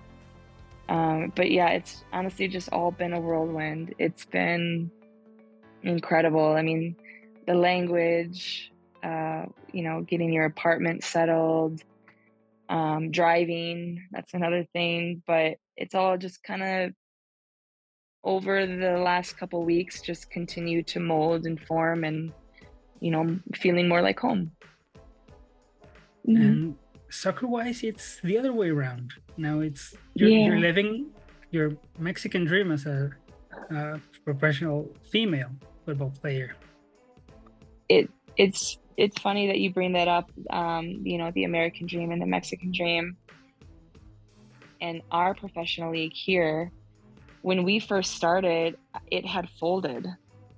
Um, 0.88 1.32
but 1.36 1.50
yeah, 1.50 1.70
it's 1.70 2.04
honestly 2.12 2.48
just 2.48 2.70
all 2.70 2.90
been 2.90 3.12
a 3.12 3.20
whirlwind. 3.20 3.94
It's 3.98 4.24
been 4.24 4.90
incredible. 5.82 6.52
I 6.52 6.62
mean, 6.62 6.96
the 7.46 7.54
language, 7.54 8.72
uh, 9.02 9.46
you 9.72 9.82
know, 9.82 10.02
getting 10.02 10.32
your 10.32 10.46
apartment 10.46 11.04
settled, 11.04 11.82
um, 12.68 13.10
driving, 13.10 14.06
that's 14.12 14.34
another 14.34 14.66
thing. 14.72 15.22
But 15.26 15.56
it's 15.76 15.94
all 15.94 16.16
just 16.16 16.42
kind 16.42 16.62
of 16.62 16.92
over 18.24 18.66
the 18.66 18.98
last 18.98 19.38
couple 19.38 19.64
weeks 19.64 20.02
just 20.02 20.30
continue 20.30 20.82
to 20.82 21.00
mold 21.00 21.46
and 21.46 21.60
form 21.60 22.04
and 22.04 22.32
you 23.00 23.10
know 23.10 23.38
feeling 23.54 23.88
more 23.88 24.02
like 24.02 24.18
home 24.18 24.50
mm-hmm. 26.28 26.72
Soccer 27.10 27.46
wise 27.46 27.82
it's 27.82 28.20
the 28.22 28.38
other 28.38 28.52
way 28.52 28.70
around. 28.70 29.12
Now 29.36 29.60
it's 29.60 29.94
you're, 30.14 30.28
yeah. 30.28 30.46
you're 30.46 30.58
living 30.58 31.10
your 31.50 31.72
mexican 31.98 32.44
dream 32.44 32.70
as 32.70 32.86
a, 32.86 33.10
a 33.70 34.00
professional 34.24 34.88
female 35.10 35.50
football 35.84 36.12
player. 36.20 36.54
It 37.88 38.10
it's 38.36 38.78
it's 38.96 39.18
funny 39.20 39.46
that 39.46 39.58
you 39.58 39.72
bring 39.72 39.92
that 39.92 40.08
up 40.08 40.30
um, 40.50 41.00
you 41.04 41.18
know 41.18 41.30
the 41.34 41.44
american 41.44 41.86
dream 41.86 42.10
and 42.10 42.20
the 42.20 42.26
mexican 42.26 42.72
dream. 42.72 43.16
And 44.80 45.02
our 45.10 45.34
professional 45.34 45.90
league 45.90 46.12
here 46.14 46.70
when 47.42 47.64
we 47.64 47.78
first 47.78 48.14
started, 48.14 48.76
it 49.10 49.24
had 49.24 49.48
folded. 49.60 50.06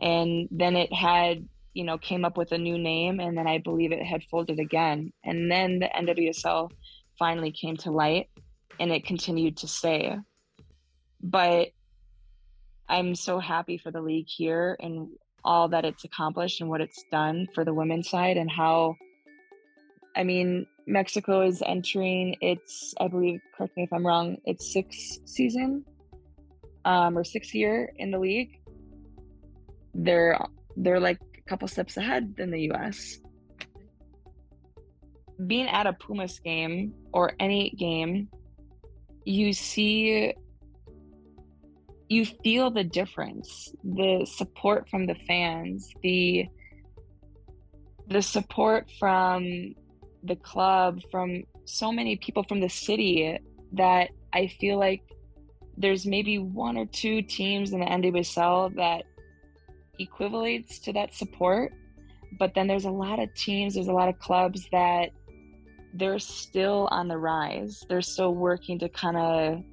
And 0.01 0.49
then 0.51 0.77
it 0.77 0.93
had, 0.93 1.47
you 1.75 1.85
know, 1.85 1.99
came 1.99 2.25
up 2.25 2.37
with 2.37 2.53
a 2.53 2.59
new 2.59 2.79
name 2.79 3.21
and 3.21 3.37
then 3.37 3.47
I 3.47 3.59
believe 3.59 3.93
it 3.93 4.03
had 4.03 4.25
folded 4.25 4.59
again. 4.59 5.13
And 5.25 5.51
then 5.51 5.79
the 5.79 5.87
NWSL 5.87 6.71
finally 7.19 7.53
came 7.53 7.77
to 7.79 7.91
light 7.91 8.29
and 8.79 8.91
it 8.91 9.05
continued 9.05 9.59
to 9.59 9.69
stay. 9.69 10.17
But 11.23 11.69
I'm 12.89 13.15
so 13.15 13.39
happy 13.39 13.79
for 13.79 13.91
the 13.91 14.01
league 14.01 14.27
here 14.29 14.77
and 14.81 15.09
all 15.45 15.69
that 15.69 15.85
it's 15.85 16.05
accomplished 16.05 16.61
and 16.61 16.69
what 16.69 16.81
it's 16.81 17.05
done 17.11 17.47
for 17.55 17.65
the 17.65 17.73
women's 17.73 18.11
side 18.11 18.37
and 18.37 18.51
how 18.51 18.97
I 20.17 20.25
mean, 20.25 20.67
Mexico 20.87 21.43
is 21.43 21.63
entering 21.65 22.37
its, 22.41 22.95
I 23.01 23.09
believe, 23.09 23.41
correct 23.57 23.77
me 23.77 23.85
if 23.85 23.93
I'm 23.93 24.05
wrong, 24.05 24.39
its 24.45 24.73
sixth 24.73 25.21
season 25.25 25.85
um, 26.85 27.17
or 27.17 27.25
sixth 27.25 27.55
year 27.55 27.93
in 27.97 28.11
the 28.11 28.19
league, 28.19 28.61
they're 29.95 30.39
they're 30.77 31.01
like 31.01 31.19
couple 31.51 31.67
steps 31.67 31.97
ahead 31.97 32.37
than 32.37 32.51
the 32.53 32.63
U.S. 32.71 33.19
Being 35.47 35.67
at 35.67 35.87
a 35.87 35.93
Pumas 35.93 36.39
game 36.39 36.95
or 37.13 37.33
any 37.41 37.71
game, 37.71 38.29
you 39.25 39.53
see, 39.53 40.33
you 42.09 42.25
feel 42.25 42.71
the 42.71 42.85
difference, 42.85 43.75
the 43.83 44.25
support 44.33 44.89
from 44.89 45.07
the 45.07 45.17
fans, 45.27 45.93
the 46.03 46.47
the 48.07 48.23
support 48.23 48.91
from 48.99 49.75
the 50.25 50.37
club, 50.37 51.01
from 51.11 51.43
so 51.65 51.93
many 51.93 52.17
people 52.17 52.45
from 52.49 52.61
the 52.61 52.69
city 52.69 53.39
that 53.73 54.11
I 54.33 54.49
feel 54.49 54.79
like 54.79 55.03
there's 55.77 56.05
maybe 56.05 56.39
one 56.39 56.77
or 56.77 56.87
two 56.87 57.23
teams 57.23 57.73
in 57.73 57.81
the 57.81 57.87
NWSL 57.87 58.75
that 58.77 59.05
equivalates 60.01 60.81
to 60.83 60.93
that 60.95 61.15
support. 61.15 61.73
But 62.39 62.55
then 62.55 62.67
there's 62.67 62.85
a 62.85 62.91
lot 62.91 63.19
of 63.19 63.33
teams, 63.35 63.75
there's 63.75 63.89
a 63.89 63.93
lot 63.93 64.09
of 64.09 64.19
clubs 64.19 64.67
that 64.73 65.11
they're 65.95 66.19
still 66.19 66.89
on 66.91 67.09
the 67.09 67.19
rise. 67.19 67.85
They're 67.89 68.03
still 68.03 68.35
working 68.35 68.79
to 68.79 68.89
kind 68.89 69.17
of 69.17 69.65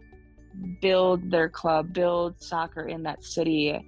build 0.81 1.29
their 1.29 1.49
club, 1.49 1.93
build 1.93 2.41
soccer 2.41 2.87
in 2.87 3.03
that 3.03 3.23
city. 3.23 3.79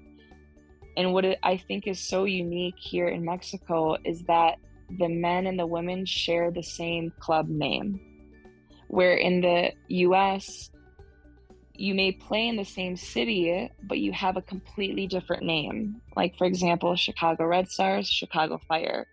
And 0.97 1.13
what 1.13 1.25
I 1.43 1.57
think 1.57 1.87
is 1.87 1.99
so 1.99 2.25
unique 2.25 2.75
here 2.77 3.07
in 3.07 3.25
Mexico 3.25 3.97
is 4.05 4.23
that 4.23 4.57
the 4.97 5.07
men 5.07 5.47
and 5.47 5.57
the 5.57 5.65
women 5.65 6.05
share 6.05 6.51
the 6.51 6.63
same 6.63 7.11
club 7.19 7.47
name. 7.47 7.99
Where 8.87 9.15
in 9.15 9.41
the 9.41 9.71
US, 9.87 10.71
you 11.79 11.95
may 11.95 12.11
play 12.11 12.49
in 12.49 12.57
the 12.57 12.65
same 12.65 12.97
city, 12.97 13.71
but 13.83 13.99
you 13.99 14.11
have 14.11 14.35
a 14.35 14.41
completely 14.41 15.07
different 15.07 15.43
name. 15.43 16.01
Like, 16.13 16.37
for 16.37 16.45
example, 16.45 16.93
Chicago 16.97 17.45
Red 17.45 17.69
Stars, 17.69 18.05
Chicago 18.05 18.59
Fire, 18.67 19.07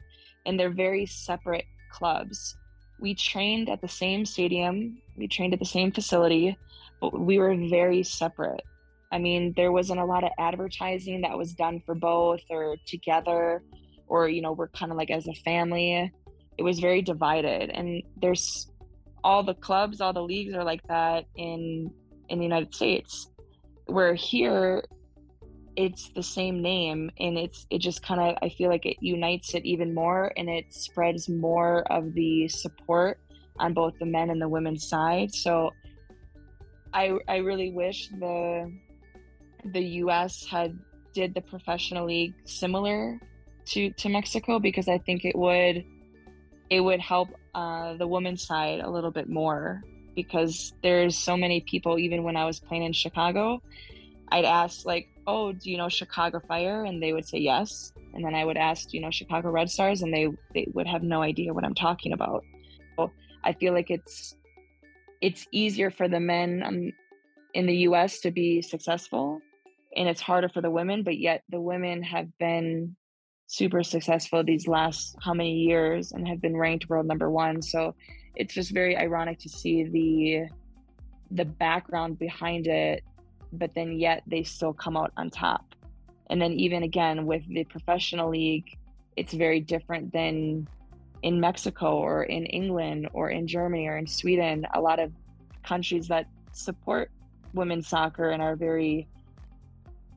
and 0.44 0.59
they're 0.59 0.70
very 0.70 1.07
separate 1.07 1.66
clubs. 1.92 2.57
We 2.98 3.14
trained 3.14 3.68
at 3.68 3.81
the 3.81 3.88
same 3.88 4.26
stadium, 4.26 4.98
we 5.16 5.29
trained 5.29 5.52
at 5.52 5.61
the 5.61 5.64
same 5.64 5.92
facility, 5.92 6.59
but 7.00 7.16
we 7.16 7.38
were 7.38 7.55
very 7.55 8.02
separate. 8.02 8.62
I 9.12 9.18
mean, 9.18 9.52
there 9.57 9.70
wasn't 9.70 10.00
a 10.00 10.05
lot 10.05 10.24
of 10.24 10.31
advertising 10.37 11.20
that 11.20 11.38
was 11.38 11.55
done 11.55 11.81
for 11.87 11.94
both 11.94 12.40
or 12.50 12.76
together, 12.85 13.62
or, 14.09 14.29
you 14.29 14.42
know, 14.42 14.52
we're 14.52 14.68
kind 14.68 14.90
of 14.90 14.98
like 14.98 15.11
as 15.11 15.29
a 15.29 15.35
family. 15.35 16.12
It 16.59 16.62
was 16.64 16.81
very 16.81 17.00
divided. 17.00 17.70
And 17.70 18.02
there's 18.20 18.68
all 19.22 19.44
the 19.44 19.55
clubs, 19.55 20.00
all 20.00 20.12
the 20.12 20.22
leagues 20.22 20.55
are 20.55 20.64
like 20.64 20.83
that 20.88 21.26
in 21.37 21.92
in 22.29 22.39
the 22.39 22.45
United 22.45 22.75
States. 22.75 23.31
Where 23.87 24.15
here 24.15 24.85
it's 25.77 26.09
the 26.15 26.23
same 26.23 26.62
name 26.62 27.11
and 27.21 27.37
it's 27.37 27.67
it 27.71 27.79
just 27.79 28.03
kind 28.03 28.21
of 28.21 28.37
I 28.43 28.49
feel 28.49 28.71
like 28.71 28.87
it 28.87 28.97
unites 29.01 29.55
it 29.55 29.65
even 29.65 29.95
more 29.95 30.33
and 30.37 30.49
it 30.49 30.73
spreads 30.73 31.29
more 31.29 31.85
of 31.93 32.15
the 32.15 32.49
support 32.49 33.21
on 33.59 33.75
both 33.75 33.95
the 33.99 34.07
men 34.07 34.31
and 34.31 34.41
the 34.41 34.49
women's 34.49 34.89
side. 34.89 35.33
So 35.35 35.71
I 36.93 37.12
I 37.29 37.37
really 37.39 37.73
wish 37.73 38.09
the 38.09 38.73
the 39.73 39.85
US 40.03 40.47
had 40.47 40.79
did 41.12 41.35
the 41.35 41.41
professional 41.41 42.07
league 42.07 42.35
similar 42.45 43.21
to 43.67 43.91
to 43.91 44.09
Mexico 44.09 44.59
because 44.59 44.89
I 44.89 44.99
think 44.99 45.25
it 45.25 45.37
would 45.37 45.85
it 46.71 46.81
would 46.81 47.01
help 47.01 47.29
uh, 47.55 47.95
the 47.95 48.07
women's 48.07 48.47
side 48.47 48.81
a 48.81 48.91
little 48.91 49.11
bit 49.11 49.29
more 49.29 49.83
because 50.16 50.72
there's 50.83 51.16
so 51.16 51.37
many 51.37 51.61
people 51.61 51.98
even 51.98 52.24
when 52.24 52.37
I 52.37 52.44
was 52.44 52.59
playing 52.59 52.83
in 52.83 52.92
Chicago 52.92 53.62
I'd 54.33 54.44
ask 54.44 54.85
like 54.85 55.09
oh 55.26 55.52
do 55.52 55.70
you 55.70 55.76
know 55.76 55.88
Chicago 55.88 56.40
Fire? 56.46 56.85
And 56.85 57.02
they 57.02 57.12
would 57.12 57.26
say 57.26 57.38
yes. 57.38 57.92
And 58.14 58.24
then 58.24 58.35
I 58.35 58.44
would 58.44 58.57
ask 58.57 58.92
you 58.92 59.00
know 59.00 59.11
Chicago 59.11 59.50
Red 59.50 59.70
Stars? 59.70 60.02
And 60.02 60.12
they 60.12 60.29
they 60.55 60.66
would 60.74 60.87
have 60.87 61.02
no 61.02 61.22
idea 61.22 61.52
what 61.52 61.64
I'm 61.64 61.74
talking 61.74 62.12
about. 62.12 62.44
So 62.96 63.11
I 63.44 63.52
feel 63.52 63.72
like 63.72 63.90
it's 63.90 64.37
it's 65.20 65.46
easier 65.50 65.90
for 65.90 66.09
the 66.09 66.20
men 66.20 66.62
um, 66.64 66.92
in 67.55 67.66
the 67.66 67.76
US 67.88 68.20
to 68.20 68.31
be 68.31 68.62
successful 68.62 69.40
and 69.96 70.09
it's 70.09 70.20
harder 70.20 70.48
for 70.48 70.61
the 70.61 70.70
women 70.70 71.02
but 71.02 71.18
yet 71.18 71.42
the 71.48 71.61
women 71.61 72.02
have 72.02 72.26
been 72.38 72.94
super 73.46 73.83
successful 73.83 74.44
these 74.44 74.68
last 74.68 75.16
how 75.22 75.33
many 75.33 75.55
years 75.55 76.12
and 76.12 76.29
have 76.29 76.42
been 76.42 76.57
ranked 76.57 76.88
world 76.90 77.07
number 77.07 77.31
1 77.31 77.62
so 77.62 77.94
it's 78.37 78.55
just 78.55 78.70
very 78.72 78.96
ironic 78.96 79.38
to 79.40 79.49
see 79.49 79.85
the 79.85 80.49
the 81.31 81.44
background 81.44 82.18
behind 82.18 82.66
it 82.66 83.03
but 83.53 83.75
then 83.75 83.99
yet 83.99 84.22
they 84.27 84.42
still 84.42 84.72
come 84.72 84.96
out 84.96 85.12
on 85.16 85.31
top. 85.31 85.75
And 86.29 86.40
then 86.40 86.53
even 86.53 86.83
again 86.83 87.27
with 87.27 87.46
the 87.49 87.64
professional 87.64 88.31
league 88.31 88.77
it's 89.16 89.33
very 89.33 89.61
different 89.61 90.12
than 90.12 90.68
in 91.22 91.40
Mexico 91.40 91.96
or 91.96 92.25
in 92.25 92.44
England 92.46 93.09
or 93.14 93.31
in 93.31 93.46
Germany 93.46 93.88
or 93.88 93.96
in 93.96 94.07
Sweden. 94.07 94.66
A 94.75 94.81
lot 94.81 94.99
of 94.99 95.11
countries 95.64 96.07
that 96.09 96.27
support 96.53 97.11
women's 97.55 97.88
soccer 97.88 98.31
and 98.31 98.42
are 98.42 98.57
very 98.57 99.09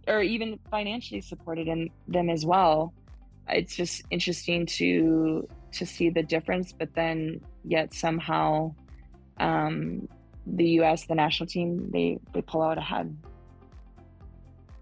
or 0.08 0.22
even 0.22 0.60
financially 0.70 1.22
supported 1.22 1.68
in 1.68 1.90
them 2.08 2.30
as 2.30 2.46
well. 2.46 2.94
It's 3.48 3.76
just 3.76 4.04
interesting 4.10 4.66
to 4.78 5.48
to 5.72 5.86
see 5.86 6.10
the 6.10 6.24
difference 6.24 6.74
but 6.74 6.94
then 6.96 7.40
yet 7.70 7.94
somehow 7.94 8.74
um, 9.40 10.08
the 10.46 10.66
us 10.66 11.06
the 11.06 11.16
national 11.16 11.48
team 11.48 11.90
they 11.92 12.20
they 12.34 12.42
pull 12.42 12.62
out 12.62 12.78
ahead 12.78 13.16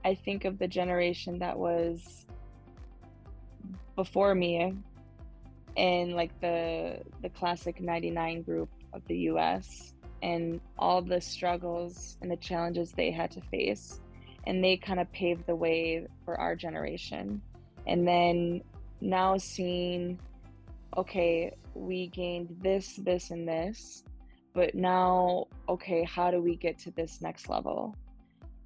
i 0.05 0.15
think 0.15 0.45
of 0.45 0.57
the 0.57 0.67
generation 0.67 1.39
that 1.39 1.57
was 1.57 2.25
before 3.95 4.33
me 4.33 4.73
in 5.75 6.11
like 6.11 6.39
the 6.39 6.99
the 7.21 7.29
classic 7.29 7.81
99 7.81 8.41
group 8.43 8.69
of 8.93 9.01
the 9.07 9.15
us 9.15 9.93
and 10.23 10.59
all 10.79 11.01
the 11.01 11.21
struggles 11.21 12.17
and 12.21 12.31
the 12.31 12.37
challenges 12.37 12.91
they 12.91 13.11
had 13.11 13.29
to 13.29 13.41
face 13.41 13.99
and 14.47 14.63
they 14.63 14.77
kind 14.77 14.99
of 14.99 15.11
paved 15.11 15.45
the 15.45 15.55
way 15.55 16.07
for 16.23 16.39
our 16.39 16.55
generation. 16.55 17.41
And 17.85 18.07
then 18.07 18.61
now 19.01 19.37
seeing 19.37 20.17
okay 20.95 21.53
we 21.77 22.07
gained 22.07 22.55
this 22.61 22.95
this 23.03 23.31
and 23.31 23.47
this 23.47 24.03
but 24.53 24.73
now 24.75 25.45
okay 25.69 26.03
how 26.03 26.31
do 26.31 26.41
we 26.41 26.55
get 26.55 26.79
to 26.79 26.91
this 26.91 27.21
next 27.21 27.49
level? 27.49 27.95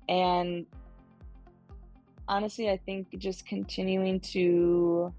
And 0.09 0.65
honestly 2.27 2.69
i 2.69 2.77
think 2.77 3.07
just 3.17 3.45
continuing 3.45 4.19
to 4.19 5.13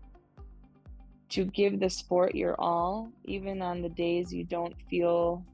to 1.28 1.44
give 1.46 1.80
the 1.80 1.90
sport 1.90 2.34
your 2.34 2.58
all 2.58 3.10
even 3.24 3.60
on 3.60 3.82
the 3.82 3.88
days 3.88 4.32
you 4.32 4.44
don't 4.44 4.74
feel 4.88 5.44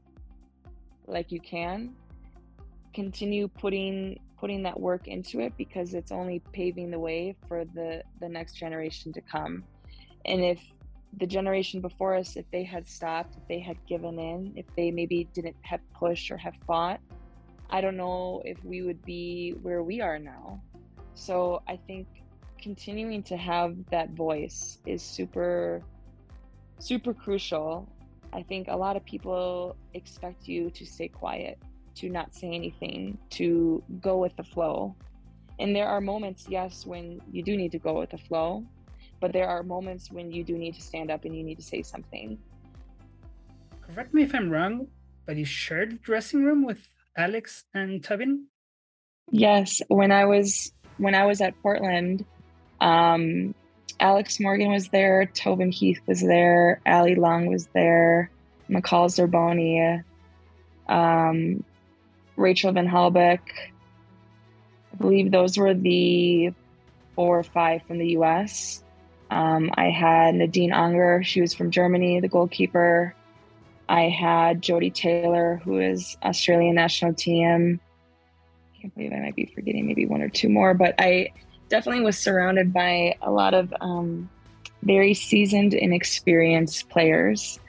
like 1.07 1.31
you 1.31 1.39
can 1.41 1.93
continue 2.93 3.47
putting 3.47 4.19
putting 4.39 4.63
that 4.63 4.79
work 4.79 5.07
into 5.07 5.39
it 5.41 5.53
because 5.57 5.93
it's 5.93 6.11
only 6.11 6.41
paving 6.53 6.89
the 6.89 6.99
way 6.99 7.35
for 7.47 7.65
the 7.73 8.01
the 8.21 8.29
next 8.29 8.53
generation 8.53 9.11
to 9.11 9.21
come. 9.21 9.63
And 10.25 10.43
if 10.43 10.59
the 11.17 11.27
generation 11.27 11.81
before 11.81 12.15
us 12.15 12.35
if 12.35 12.45
they 12.51 12.63
had 12.63 12.87
stopped 12.87 13.35
if 13.35 13.47
they 13.47 13.59
had 13.59 13.77
given 13.87 14.19
in 14.19 14.53
if 14.55 14.65
they 14.75 14.91
maybe 14.91 15.27
didn't 15.33 15.55
have 15.61 15.81
pushed 15.93 16.31
or 16.31 16.37
have 16.37 16.55
fought 16.67 16.99
i 17.69 17.81
don't 17.81 17.97
know 17.97 18.41
if 18.45 18.63
we 18.63 18.81
would 18.81 19.03
be 19.03 19.55
where 19.61 19.83
we 19.83 20.01
are 20.01 20.19
now 20.19 20.61
so 21.15 21.61
i 21.67 21.75
think 21.87 22.07
continuing 22.61 23.23
to 23.23 23.35
have 23.35 23.75
that 23.89 24.11
voice 24.11 24.79
is 24.85 25.01
super 25.01 25.81
super 26.77 27.13
crucial 27.13 27.87
i 28.33 28.43
think 28.43 28.67
a 28.67 28.75
lot 28.75 28.95
of 28.95 29.03
people 29.05 29.75
expect 29.93 30.47
you 30.47 30.69
to 30.69 30.85
stay 30.85 31.07
quiet 31.07 31.57
to 31.99 32.09
not 32.09 32.33
say 32.33 32.47
anything, 32.47 33.17
to 33.29 33.83
go 33.99 34.17
with 34.17 34.35
the 34.37 34.43
flow. 34.43 34.95
And 35.59 35.75
there 35.75 35.87
are 35.87 35.99
moments, 35.99 36.47
yes, 36.47 36.85
when 36.85 37.19
you 37.29 37.43
do 37.43 37.57
need 37.57 37.73
to 37.73 37.79
go 37.79 37.99
with 37.99 38.11
the 38.11 38.17
flow, 38.17 38.63
but 39.19 39.33
there 39.33 39.47
are 39.47 39.63
moments 39.63 40.11
when 40.11 40.31
you 40.31 40.43
do 40.43 40.57
need 40.57 40.75
to 40.75 40.81
stand 40.81 41.11
up 41.11 41.25
and 41.25 41.35
you 41.35 41.43
need 41.43 41.57
to 41.57 41.63
say 41.63 41.81
something. 41.81 42.37
Correct 43.81 44.13
me 44.13 44.23
if 44.23 44.33
I'm 44.35 44.49
wrong, 44.49 44.87
but 45.25 45.37
you 45.37 45.45
shared 45.45 45.91
the 45.91 45.97
dressing 45.97 46.43
room 46.43 46.63
with 46.63 46.87
Alex 47.17 47.63
and 47.73 48.03
Tobin? 48.03 48.45
Yes, 49.31 49.81
when 49.87 50.11
I 50.11 50.25
was 50.25 50.71
when 50.97 51.15
I 51.15 51.25
was 51.25 51.41
at 51.41 51.59
Portland, 51.61 52.25
um, 52.81 53.53
Alex 53.99 54.39
Morgan 54.39 54.71
was 54.71 54.89
there, 54.89 55.25
Tobin 55.25 55.71
Heath 55.71 56.01
was 56.07 56.21
there, 56.21 56.81
Allie 56.85 57.15
Long 57.15 57.47
was 57.47 57.67
there, 57.73 58.31
McCall 58.69 59.09
Zerboni, 59.09 60.03
um, 60.87 61.63
Rachel 62.35 62.71
Van 62.71 62.87
Hollebeke. 62.87 63.39
I 64.93 64.95
believe 64.97 65.31
those 65.31 65.57
were 65.57 65.73
the 65.73 66.53
four 67.15 67.39
or 67.39 67.43
five 67.43 67.83
from 67.83 67.97
the 67.97 68.17
US. 68.17 68.83
Um, 69.31 69.71
I 69.75 69.85
had 69.85 70.35
Nadine 70.35 70.71
Angerer, 70.71 71.23
she 71.23 71.41
was 71.41 71.53
from 71.53 71.71
Germany, 71.71 72.19
the 72.19 72.27
goalkeeper. 72.27 73.13
I 73.87 74.03
had 74.03 74.61
Jodie 74.61 74.93
Taylor, 74.93 75.61
who 75.63 75.79
is 75.79 76.17
Australian 76.23 76.75
national 76.75 77.13
team. 77.13 77.79
I 78.75 78.81
can't 78.81 78.95
believe 78.95 79.13
I 79.13 79.19
might 79.19 79.35
be 79.35 79.51
forgetting 79.53 79.87
maybe 79.87 80.05
one 80.05 80.21
or 80.21 80.29
two 80.29 80.49
more, 80.49 80.73
but 80.73 80.95
I 80.99 81.33
definitely 81.69 82.03
was 82.03 82.17
surrounded 82.17 82.73
by 82.73 83.15
a 83.21 83.31
lot 83.31 83.53
of 83.53 83.73
um, 83.81 84.29
very 84.83 85.13
seasoned 85.13 85.73
and 85.73 85.93
experienced 85.93 86.89
players. 86.89 87.59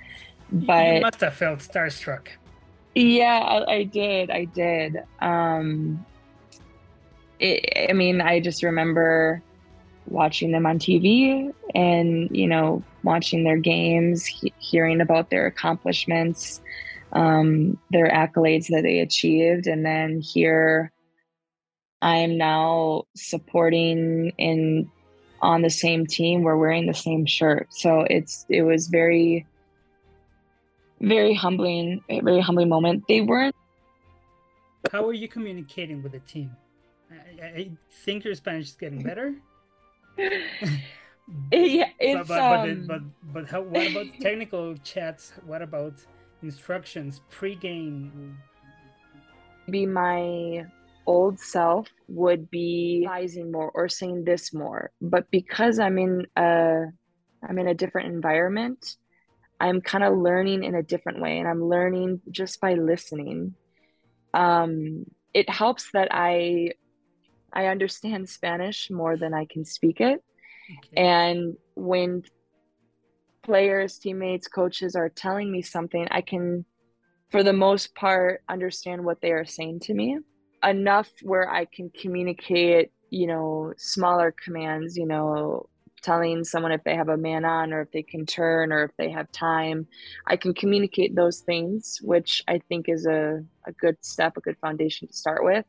But 0.53 0.95
you 0.95 1.01
must 1.03 1.21
have 1.21 1.35
felt 1.35 1.61
starstruck. 1.61 2.29
Yeah, 2.95 3.39
I, 3.39 3.73
I 3.73 3.83
did. 3.85 4.31
I 4.31 4.45
did. 4.47 5.03
Um, 5.21 6.05
it, 7.39 7.89
I 7.91 7.93
mean, 7.93 8.21
I 8.21 8.41
just 8.41 8.63
remember 8.63 9.43
watching 10.11 10.53
them 10.53 10.67
on 10.67 10.79
TV 10.79 11.53
and, 11.75 12.29
you 12.37 12.47
know, 12.47 12.83
watching 13.03 13.45
their 13.45 13.57
games, 13.57 14.27
he- 14.27 14.53
hearing 14.59 15.01
about 15.01 15.31
their 15.31 15.47
accomplishments, 15.47 16.61
um, 17.13 17.79
their 17.91 18.09
accolades 18.09 18.69
that 18.69 18.83
they 18.83 18.99
achieved. 18.99 19.67
And 19.67 19.85
then 19.85 20.21
here 20.21 20.93
I'm 22.03 22.37
now 22.37 23.05
supporting 23.17 24.33
in 24.39 24.91
on 25.43 25.63
the 25.63 25.71
same 25.71 26.07
team. 26.07 26.43
We're 26.43 26.57
wearing 26.57 26.87
the 26.87 26.95
same 26.95 27.25
shirt. 27.25 27.69
So 27.71 28.01
it's, 28.11 28.45
it 28.49 28.63
was 28.63 28.89
very, 28.89 29.47
very 31.01 31.35
humbling, 31.35 32.03
very 32.09 32.41
humbling 32.41 32.69
moment. 32.69 33.05
They 33.09 33.23
weren't. 33.23 33.55
How 34.93 35.07
are 35.07 35.13
you 35.13 35.29
communicating 35.29 36.03
with 36.03 36.13
the 36.13 36.21
team? 36.21 36.51
I, 37.11 37.45
I 37.45 37.71
think 38.05 38.25
your 38.25 38.35
Spanish 38.35 38.69
is 38.69 38.73
getting 38.73 39.03
better. 39.03 39.35
yeah, 41.53 41.91
it's 41.99 42.29
but 42.29 42.29
but, 42.29 42.41
um... 42.41 42.87
but, 42.87 42.87
but 42.87 43.33
but 43.33 43.49
how? 43.49 43.63
What 43.63 43.91
about 43.91 44.07
technical 44.21 44.77
chats? 44.79 45.33
What 45.47 45.63
about 45.63 45.95
instructions 46.43 47.21
pre-game? 47.31 48.39
Be 49.69 49.87
my 49.87 50.67
old 51.07 51.39
self 51.39 51.89
would 52.09 52.51
be 52.51 53.05
advising 53.05 53.51
more 53.51 53.71
or 53.75 53.89
saying 53.89 54.25
this 54.25 54.53
more, 54.53 54.91
but 55.01 55.31
because 55.31 55.79
I'm 55.79 55.99
in 55.99 56.27
a 56.37 56.87
I'm 57.49 57.59
in 57.59 57.69
a 57.69 57.75
different 57.75 58.13
environment, 58.13 58.97
I'm 59.61 59.81
kind 59.81 60.05
of 60.05 60.17
learning 60.19 60.65
in 60.65 60.75
a 60.75 60.83
different 60.83 61.21
way 61.21 61.39
and 61.39 61.49
I'm 61.49 61.65
learning 61.65 62.21
just 62.31 62.61
by 62.61 62.75
listening. 62.75 63.55
Um, 64.35 65.05
it 65.35 65.49
helps 65.49 65.91
that 65.93 66.09
I 66.11 66.73
I 67.53 67.67
understand 67.67 68.29
Spanish 68.29 68.91
more 68.91 69.17
than 69.17 69.35
I 69.35 69.45
can 69.45 69.65
speak 69.65 70.01
it. 70.01 70.23
Okay. 70.71 71.03
And 71.03 71.57
when 71.75 72.23
players, 73.43 73.99
teammates, 73.99 74.49
coaches 74.49 74.95
are 74.95 75.09
telling 75.09 75.51
me 75.51 75.63
something, 75.63 76.07
I 76.11 76.21
can, 76.21 76.65
for 77.31 77.43
the 77.43 77.53
most 77.53 77.95
part, 77.95 78.43
understand 78.49 79.05
what 79.05 79.21
they 79.21 79.33
are 79.33 79.47
saying 79.47 79.81
to 79.81 79.95
me 79.95 80.19
enough 80.63 81.09
where 81.23 81.51
I 81.51 81.65
can 81.65 81.91
communicate, 81.91 82.91
you 83.11 83.27
know, 83.27 83.73
smaller 83.77 84.35
commands, 84.45 84.97
you 84.97 85.07
know, 85.07 85.69
telling 86.03 86.45
someone 86.45 86.73
if 86.73 86.83
they 86.85 86.97
have 86.97 87.09
a 87.09 87.17
man 87.17 87.45
on 87.45 87.73
or 87.73 87.83
if 87.83 87.91
they 87.93 88.03
can 88.03 88.25
turn 88.25 88.73
or 88.73 88.85
if 88.85 88.91
they 88.97 89.11
have 89.11 89.31
time. 89.33 89.87
I 90.27 90.37
can 90.37 90.55
communicate 90.55 91.15
those 91.15 91.41
things, 91.41 91.99
which 92.03 92.43
I 92.49 92.61
think 92.69 92.89
is 92.89 93.07
a, 93.07 93.43
a 93.67 93.73
good 93.73 93.97
step, 94.01 94.37
a 94.37 94.41
good 94.41 94.57
foundation 94.61 95.09
to 95.09 95.15
start 95.15 95.45
with. 95.45 95.65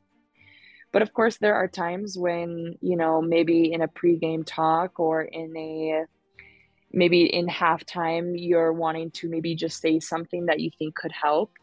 But 0.91 1.01
of 1.01 1.13
course, 1.13 1.37
there 1.37 1.55
are 1.55 1.67
times 1.67 2.17
when, 2.17 2.75
you 2.81 2.97
know, 2.97 3.21
maybe 3.21 3.71
in 3.71 3.81
a 3.81 3.87
pregame 3.87 4.45
talk 4.45 4.99
or 4.99 5.21
in 5.21 5.55
a 5.55 6.05
maybe 6.93 7.23
in 7.23 7.47
halftime, 7.47 8.33
you're 8.35 8.73
wanting 8.73 9.11
to 9.11 9.29
maybe 9.29 9.55
just 9.55 9.81
say 9.81 9.99
something 9.99 10.47
that 10.47 10.59
you 10.59 10.69
think 10.77 10.95
could 10.95 11.13
help. 11.13 11.53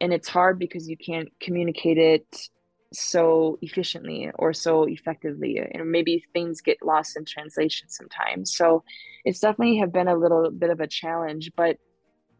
And 0.00 0.12
it's 0.12 0.28
hard 0.28 0.58
because 0.58 0.88
you 0.88 0.96
can't 0.96 1.28
communicate 1.40 1.98
it 1.98 2.48
so 2.92 3.58
efficiently 3.62 4.30
or 4.34 4.52
so 4.52 4.84
effectively. 4.84 5.58
And 5.58 5.90
maybe 5.90 6.24
things 6.32 6.60
get 6.60 6.78
lost 6.82 7.16
in 7.16 7.24
translation 7.24 7.88
sometimes. 7.88 8.54
So 8.54 8.84
it's 9.24 9.40
definitely 9.40 9.78
have 9.78 9.92
been 9.92 10.06
a 10.08 10.16
little 10.16 10.50
bit 10.50 10.70
of 10.70 10.80
a 10.80 10.86
challenge 10.86 11.50
but 11.56 11.78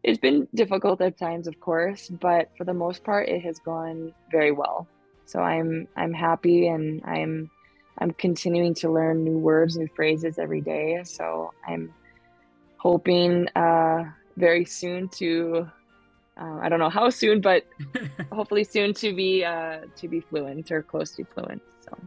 it's 0.05 0.21
been 0.21 0.47
difficult 0.55 1.01
at 1.01 1.19
times 1.19 1.49
of 1.49 1.59
course. 1.59 2.09
But 2.09 2.51
for 2.57 2.65
the 2.65 2.75
most 2.75 3.03
part 3.03 3.29
it 3.29 3.43
has 3.43 3.59
gone 3.59 4.13
very 4.31 4.53
well 4.53 4.87
so 5.27 5.41
i'm 5.41 5.87
i'm 5.97 6.13
happy 6.13 6.69
and 6.69 7.03
i'm 7.05 7.51
i'm 7.99 8.13
continuing 8.13 8.75
to 8.75 8.91
learn 8.91 9.25
new 9.25 9.39
words 9.39 9.77
new 9.77 9.89
phrases 9.95 10.39
every 10.39 10.61
day 10.61 11.01
so 11.05 11.51
i'm 11.69 11.91
hoping 12.79 13.49
uh 13.57 14.05
very 14.37 14.65
soon 14.65 15.09
to 15.09 15.67
uh, 16.41 16.59
I 16.61 16.69
don't 16.69 16.79
know 16.79 16.91
how 16.91 17.11
soon, 17.11 17.41
but 17.41 17.65
hopefully 18.33 18.65
soon 18.65 18.93
to 18.95 19.15
be 19.15 19.45
uh, 19.45 19.81
to 19.99 20.09
be 20.09 20.21
fluent 20.21 20.71
or 20.71 20.83
close 20.83 21.13
to 21.13 21.25
fluent. 21.35 21.63
So, 21.89 21.99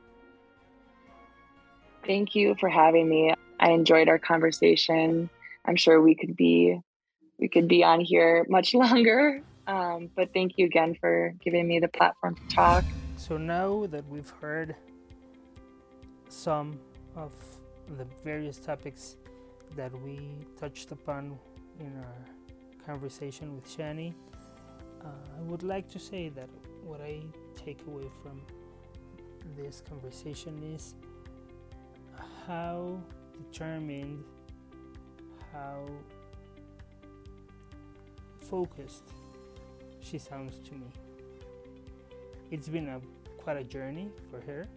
thank 2.05 2.35
you 2.35 2.55
for 2.59 2.69
having 2.69 3.09
me. 3.09 3.33
I 3.59 3.71
enjoyed 3.71 4.07
our 4.07 4.19
conversation. 4.19 5.29
I'm 5.65 5.75
sure 5.75 6.01
we 6.01 6.15
could 6.15 6.35
be 6.35 6.79
we 7.39 7.49
could 7.49 7.67
be 7.67 7.83
on 7.83 8.01
here 8.01 8.45
much 8.49 8.73
longer. 8.75 9.41
Um, 9.65 10.09
but 10.15 10.29
thank 10.33 10.53
you 10.57 10.65
again 10.65 10.95
for 10.99 11.33
giving 11.43 11.67
me 11.67 11.79
the 11.79 11.87
platform 11.87 12.35
to 12.35 12.55
talk. 12.55 12.85
So 13.19 13.35
now 13.37 13.85
that 13.87 14.07
we've 14.07 14.31
heard 14.41 14.77
some 16.29 16.79
of 17.17 17.33
the 17.97 18.05
various 18.23 18.57
topics 18.57 19.17
that 19.75 19.91
we 20.03 20.37
touched 20.57 20.93
upon 20.93 21.37
in 21.81 21.97
our 21.97 22.85
conversation 22.85 23.53
with 23.55 23.67
Shani. 23.67 24.13
Uh, 25.03 25.07
I 25.37 25.41
would 25.41 25.63
like 25.63 25.89
to 25.89 25.99
say 25.99 26.29
that 26.29 26.49
what 26.81 27.01
I 27.01 27.19
take 27.57 27.85
away 27.87 28.05
from 28.23 28.41
this 29.57 29.83
conversation 29.87 30.63
is 30.73 30.95
how 32.47 33.01
determined, 33.51 34.23
how 35.51 35.85
focused 38.49 39.03
she 39.99 40.17
sounds 40.17 40.57
to 40.69 40.73
me. 40.73 40.87
It's 42.51 42.67
been 42.67 42.89
a 42.89 42.99
quite 43.37 43.57
a 43.57 43.63
journey 43.63 44.09
for 44.29 44.41
her. 44.41 44.67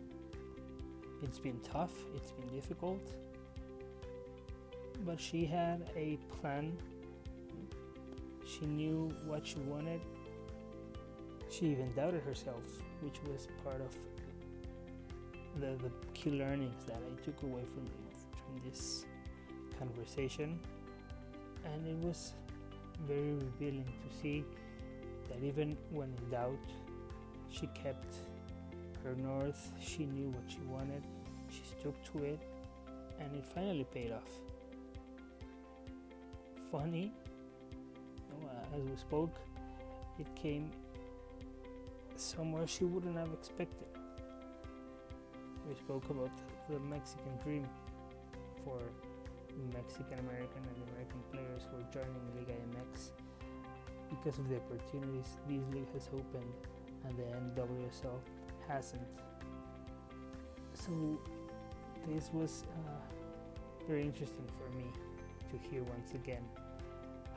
It's 1.23 1.39
been 1.39 1.61
tough, 1.61 1.93
it's 2.15 2.33
been 2.33 2.49
difficult, 2.49 3.01
but 5.07 5.21
she 5.21 5.45
had 5.45 5.89
a 5.97 6.19
plan 6.41 6.77
she 8.45 8.67
knew 8.67 9.11
what 9.27 9.47
she 9.47 9.57
wanted. 9.61 10.01
She 11.51 11.67
even 11.67 11.93
doubted 11.95 12.23
herself, 12.23 12.63
which 13.01 13.21
was 13.25 13.49
part 13.65 13.81
of 13.81 13.95
the, 15.61 15.77
the 15.83 15.91
key 16.15 16.31
learnings 16.31 16.85
that 16.87 16.97
I 16.97 17.25
took 17.25 17.43
away 17.43 17.63
from, 17.75 17.87
from 17.87 18.69
this 18.69 19.07
conversation. 19.79 20.59
And 21.65 21.87
it 21.87 21.97
was 21.97 22.33
very 23.07 23.33
revealing 23.35 23.85
to 23.85 24.17
see 24.21 24.45
that 25.29 25.43
even 25.45 25.77
when 25.91 26.13
in 26.23 26.31
doubt, 26.31 26.59
she 27.53 27.67
kept 27.69 28.15
her 29.05 29.15
north, 29.17 29.73
she 29.81 30.07
knew 30.07 30.29
what 30.31 30.45
she 30.49 30.61
wanted, 30.69 31.03
she 31.49 31.63
stuck 31.79 31.95
to 32.13 32.25
it, 32.25 32.41
and 33.21 33.35
it 33.35 33.45
finally 33.45 33.87
paid 33.93 34.13
off. 34.13 34.31
Funny 36.71 37.13
uh, 38.43 38.77
as 38.77 38.83
we 38.83 38.97
spoke, 38.97 39.37
it 40.19 40.27
came 40.35 40.71
somewhere 42.17 42.67
she 42.67 42.85
wouldn't 42.85 43.17
have 43.17 43.33
expected. 43.33 43.89
We 45.69 45.75
spoke 45.75 46.09
about 46.11 46.31
the 46.69 46.79
Mexican 46.81 47.37
dream 47.45 47.67
for 48.65 48.79
Mexican 49.75 50.19
American 50.21 50.63
and 50.75 50.89
American 50.91 51.21
players 51.31 51.63
who 51.71 51.79
are 51.79 51.93
joining 51.93 52.25
Liga 52.35 52.53
MX 52.73 53.11
because 54.11 54.39
of 54.39 54.49
the 54.49 54.57
opportunities 54.57 55.37
this 55.49 55.63
league 55.73 55.93
has 55.93 56.09
opened 56.13 56.53
and 57.07 57.17
the 57.17 57.23
NWSL 57.23 58.19
hasn't. 58.69 59.03
So 60.75 60.93
this 62.09 62.31
was 62.33 62.65
uh, 62.73 62.91
very 63.87 64.03
interesting 64.03 64.47
for 64.59 64.77
me 64.77 64.85
to 65.51 65.69
hear 65.69 65.83
once 65.83 66.15
again 66.15 66.45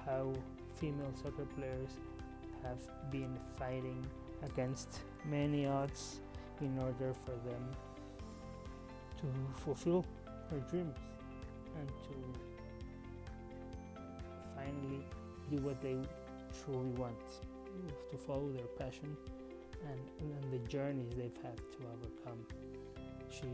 how 0.05 0.33
female 0.75 1.11
soccer 1.21 1.45
players 1.57 1.89
have 2.63 2.79
been 3.11 3.37
fighting 3.57 4.05
against 4.43 4.99
many 5.25 5.65
odds 5.65 6.19
in 6.61 6.77
order 6.79 7.13
for 7.25 7.31
them 7.47 7.71
to 9.17 9.27
fulfill 9.61 10.05
their 10.51 10.59
dreams 10.61 10.97
and 11.79 11.87
to 11.87 12.15
finally 14.55 15.05
do 15.51 15.57
what 15.57 15.81
they 15.81 15.97
truly 16.63 16.91
want 16.91 17.15
to 18.09 18.17
follow 18.17 18.49
their 18.51 18.67
passion 18.77 19.15
and, 19.91 19.99
and 20.19 20.53
the 20.53 20.67
journeys 20.67 21.11
they've 21.15 21.37
had 21.43 21.57
to 21.57 21.79
overcome 21.93 22.45
she 23.29 23.47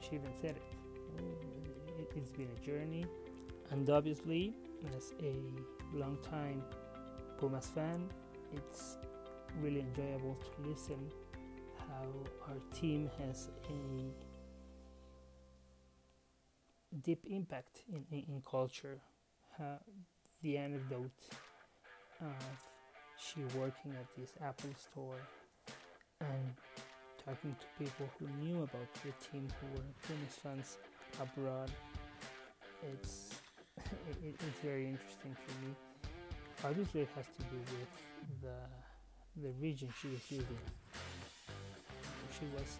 she 0.00 0.16
even 0.16 0.32
said 0.40 0.56
it. 0.56 0.62
it 1.98 2.12
it's 2.16 2.30
been 2.30 2.48
a 2.56 2.64
journey 2.64 3.04
and 3.70 3.88
obviously 3.90 4.54
as 4.96 5.12
a 5.22 5.34
long 5.94 6.18
time 6.22 6.62
Pumas 7.38 7.66
fan, 7.66 8.08
it's 8.52 8.96
really 9.60 9.80
enjoyable 9.80 10.36
to 10.36 10.68
listen 10.68 11.10
how 11.78 12.06
our 12.48 12.58
team 12.74 13.10
has 13.18 13.50
a 13.68 14.10
deep 17.02 17.24
impact 17.28 17.82
in, 17.92 18.04
in, 18.10 18.24
in 18.28 18.42
culture. 18.48 18.98
Uh, 19.60 19.78
the 20.42 20.56
anecdote 20.56 21.10
of 22.20 22.34
she 23.18 23.40
working 23.58 23.92
at 23.92 24.06
this 24.16 24.32
Apple 24.42 24.70
store 24.78 25.20
and 26.20 26.54
talking 27.24 27.54
to 27.60 27.84
people 27.84 28.08
who 28.18 28.26
knew 28.42 28.62
about 28.62 28.92
the 28.94 29.12
team 29.26 29.48
who 29.60 29.66
were 29.74 29.86
Pumas 30.06 30.36
fans 30.42 30.78
abroad. 31.20 31.70
It's 32.82 33.40
it, 33.78 34.34
it's 34.34 34.60
very 34.62 34.86
interesting 34.86 35.36
for 35.46 35.64
me. 35.64 35.74
Obviously, 36.64 37.02
it 37.02 37.08
has 37.16 37.26
to 37.26 37.42
do 37.42 37.58
with 37.76 38.42
the 38.42 38.56
the 39.42 39.52
region 39.60 39.88
she 40.00 40.08
was 40.08 40.22
living. 40.30 40.64
She 42.38 42.46
was 42.54 42.78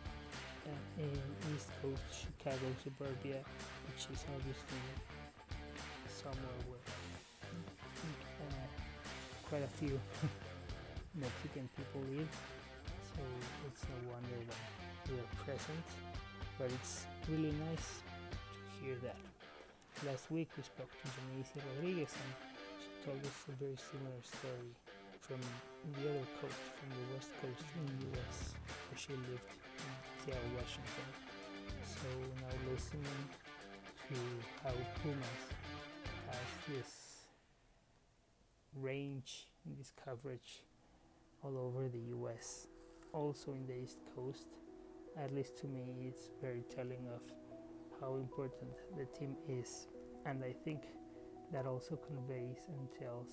uh, 0.67 1.03
in 1.03 1.55
East 1.55 1.69
Coast 1.83 2.03
Chicago 2.13 2.67
suburbia, 2.83 3.41
which 3.89 4.07
is 4.13 4.25
obviously 4.35 4.83
somewhere 6.09 6.61
where 6.69 6.81
uh, 8.41 8.67
quite 9.49 9.63
a 9.63 9.73
few 9.79 10.01
Mexican 11.15 11.69
people 11.77 12.03
live. 12.17 12.56
So 13.17 13.23
it's 13.73 13.83
no 13.89 14.13
wonder 14.13 14.37
that 14.45 14.61
we 15.09 15.17
are 15.17 15.33
present, 15.41 15.87
but 16.59 16.69
it's 16.69 17.07
really 17.33 17.55
nice 17.65 18.05
to 18.05 18.85
hear 18.85 18.97
that. 19.09 19.17
Last 20.05 20.31
week 20.31 20.51
we 20.53 20.63
spoke 20.63 20.93
to 20.93 21.09
Janicia 21.17 21.65
Rodriguez 21.65 22.13
and 22.13 22.33
she 22.77 22.93
told 23.09 23.21
us 23.25 23.39
a 23.49 23.57
very 23.57 23.81
similar 23.81 24.21
story 24.21 24.69
from 25.25 25.41
the 25.97 26.11
other 26.13 26.29
coast, 26.45 26.61
from 26.77 26.93
the 26.93 27.17
west 27.17 27.33
coast 27.41 27.65
in 27.81 27.89
the 27.89 28.21
US, 28.21 28.53
where 28.93 29.01
she 29.01 29.17
lived 29.17 29.49
in 29.81 29.93
Seattle, 30.21 30.53
Washington. 30.53 31.09
So 31.89 32.13
now 32.45 32.53
listening 32.69 33.17
to 34.13 34.19
how 34.61 34.77
Pumas 35.01 35.43
has 36.29 36.49
this 36.69 36.93
range 38.77 39.49
and 39.65 39.79
this 39.79 39.91
coverage 40.05 40.61
all 41.43 41.57
over 41.57 41.89
the 41.89 42.13
US 42.13 42.67
also 43.13 43.53
in 43.53 43.67
the 43.67 43.75
East 43.75 43.99
Coast. 44.15 44.49
At 45.17 45.33
least 45.35 45.57
to 45.59 45.67
me, 45.67 45.85
it's 46.09 46.31
very 46.43 46.63
telling 46.75 47.07
of 47.15 47.23
how 48.01 48.17
important 48.17 48.73
the 48.97 49.07
team 49.19 49.37
is, 49.49 49.89
and 50.27 50.45
I 50.45 50.53
think 50.65 50.83
that 51.53 51.65
also 51.65 51.97
conveys 51.97 52.59
and 52.69 52.89
tells, 52.99 53.31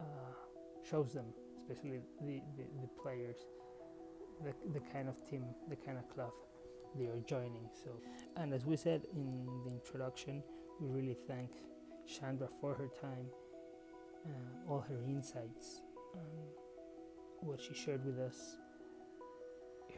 uh, 0.00 0.04
shows 0.88 1.12
them, 1.12 1.26
especially 1.56 2.00
the, 2.22 2.42
the, 2.56 2.64
the 2.80 2.88
players, 3.00 3.36
the, 4.42 4.52
the 4.72 4.80
kind 4.92 5.08
of 5.08 5.16
team, 5.28 5.44
the 5.68 5.76
kind 5.76 5.98
of 5.98 6.08
club 6.08 6.32
they 6.98 7.06
are 7.06 7.20
joining. 7.26 7.68
So, 7.84 7.90
and 8.36 8.52
as 8.52 8.64
we 8.66 8.76
said 8.76 9.02
in 9.14 9.46
the 9.64 9.70
introduction, 9.70 10.42
we 10.80 10.88
really 10.88 11.16
thank 11.28 11.50
Chandra 12.08 12.48
for 12.60 12.74
her 12.74 12.88
time, 13.00 13.26
uh, 14.26 14.70
all 14.72 14.80
her 14.80 15.04
insights, 15.06 15.82
um, 16.14 16.48
what 17.40 17.60
she 17.60 17.74
shared 17.74 18.04
with 18.04 18.18
us, 18.18 18.56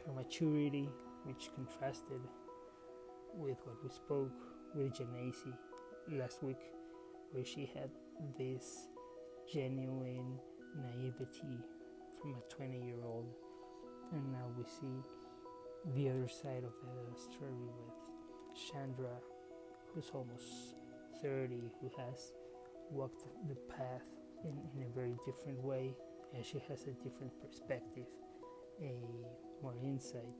her 0.05 0.13
maturity, 0.13 0.89
which 1.25 1.49
contrasted 1.55 2.21
with 3.35 3.57
what 3.65 3.83
we 3.83 3.89
spoke 3.89 4.31
with 4.75 4.93
Genesi 4.93 5.53
last 6.11 6.43
week, 6.43 6.59
where 7.31 7.45
she 7.45 7.69
had 7.73 7.89
this 8.37 8.87
genuine 9.51 10.39
naivety 10.75 11.59
from 12.21 12.35
a 12.35 12.53
20 12.53 12.85
year 12.85 13.03
old, 13.03 13.33
and 14.13 14.31
now 14.31 14.47
we 14.57 14.63
see 14.63 15.03
the 15.95 16.09
other 16.09 16.27
side 16.29 16.63
of 16.63 16.73
the 16.81 17.19
story 17.19 17.67
with 17.77 18.71
Chandra, 18.71 19.17
who's 19.93 20.09
almost 20.13 20.75
30, 21.21 21.71
who 21.81 21.91
has 21.97 22.33
walked 22.89 23.25
the 23.47 23.55
path 23.73 24.03
in, 24.43 24.57
in 24.75 24.87
a 24.87 24.95
very 24.95 25.15
different 25.25 25.61
way, 25.61 25.95
and 26.33 26.45
she 26.45 26.61
has 26.67 26.83
a 26.83 26.93
different 27.03 27.31
perspective, 27.41 28.07
a 28.81 28.93
more 29.61 29.75
insight, 29.83 30.35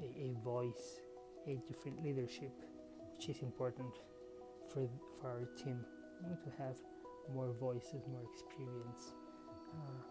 a, 0.00 0.04
a 0.04 0.34
voice, 0.44 1.00
a 1.46 1.56
different 1.68 2.02
leadership, 2.02 2.52
which 3.16 3.28
is 3.28 3.42
important 3.42 3.94
for, 4.68 4.88
for 5.20 5.28
our 5.28 5.48
team 5.62 5.78
to 6.44 6.50
have 6.62 6.76
more 7.34 7.52
voices, 7.58 8.02
more 8.10 8.22
experience. 8.32 9.14
Uh, 9.72 10.02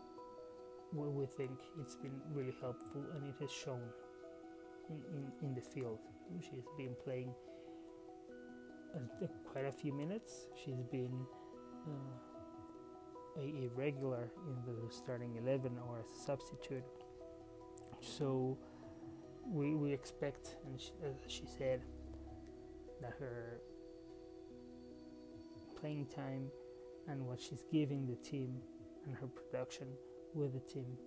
we, 0.94 1.08
we 1.08 1.26
think 1.26 1.52
it's 1.80 1.96
been 1.96 2.20
really 2.32 2.54
helpful 2.60 3.04
and 3.16 3.28
it 3.28 3.36
has 3.40 3.52
shown 3.52 3.82
in, 4.90 5.02
in, 5.16 5.50
in 5.50 5.56
the 5.56 5.62
field. 5.62 6.00
She's 6.40 6.66
been 6.78 6.96
playing 7.04 7.34
uh, 8.96 9.28
quite 9.52 9.66
a 9.66 9.72
few 9.72 9.94
minutes. 9.94 10.48
She's 10.64 10.82
been 10.92 11.26
uh, 11.88 12.31
a, 13.38 13.42
a, 13.42 13.70
regular 13.76 14.30
in 14.48 14.56
the 14.66 14.92
starting 14.92 15.36
11 15.38 15.78
or 15.88 16.00
a 16.00 16.26
substitute. 16.26 16.84
So 18.00 18.58
we, 19.48 19.76
we 19.76 19.94
expect, 19.94 20.56
and 20.66 20.80
she, 20.80 20.92
she 21.28 21.44
said, 21.58 21.82
that 23.02 23.14
her 23.20 23.60
playing 25.80 26.06
time 26.08 26.48
and 27.08 27.26
what 27.26 27.40
she's 27.40 27.64
giving 27.72 28.06
the 28.06 28.16
team 28.16 28.56
and 29.06 29.16
her 29.16 29.28
production 29.28 29.88
with 30.34 30.54
the 30.54 30.60
team 30.60 30.98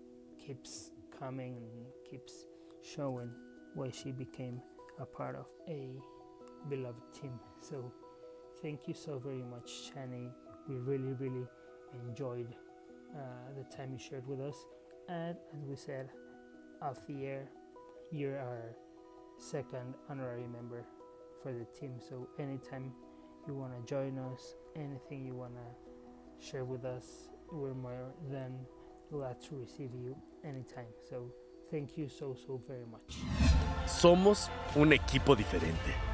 keeps 0.44 0.90
coming 1.16 1.56
and 1.56 1.86
keeps 2.10 2.46
showing 2.82 3.30
why 3.74 3.90
she 3.90 4.10
became 4.10 4.60
a 5.00 5.06
part 5.06 5.36
of 5.36 5.46
a 5.68 5.96
beloved 6.68 7.02
team. 7.14 7.38
So 7.60 7.92
thank 8.62 8.86
you 8.88 8.94
so 8.94 9.18
very 9.18 9.42
much, 9.42 9.92
Chani. 9.92 10.30
We 10.68 10.76
really, 10.76 11.12
really 11.12 11.46
enjoyed 12.08 12.54
uh, 13.14 13.18
the 13.56 13.76
time 13.76 13.92
you 13.92 13.98
shared 13.98 14.26
with 14.26 14.40
us. 14.40 14.56
And 15.08 15.36
as 15.54 15.64
we 15.68 15.76
said 15.76 16.08
off 16.82 17.06
the 17.06 17.26
air, 17.26 17.48
you're 18.10 18.38
our 18.38 18.76
second 19.38 19.94
honorary 20.08 20.46
member 20.46 20.84
for 21.42 21.52
the 21.52 21.64
team. 21.78 21.94
So 21.98 22.28
anytime 22.38 22.92
you 23.46 23.54
want 23.54 23.72
to 23.74 23.94
join 23.94 24.18
us, 24.18 24.54
anything 24.76 25.24
you 25.26 25.34
want 25.34 25.52
to 25.54 26.46
share 26.46 26.64
with 26.64 26.84
us, 26.84 27.28
we're 27.52 27.74
more 27.74 28.12
than 28.30 28.58
glad 29.10 29.40
to 29.48 29.56
receive 29.56 29.90
you 29.94 30.16
anytime. 30.44 30.86
So 31.08 31.30
thank 31.70 31.96
you 31.96 32.08
so, 32.08 32.36
so 32.46 32.60
very 32.66 32.86
much. 32.86 33.18
Somos 33.86 34.48
un 34.76 34.92
equipo 34.92 35.34
diferente. 35.36 36.13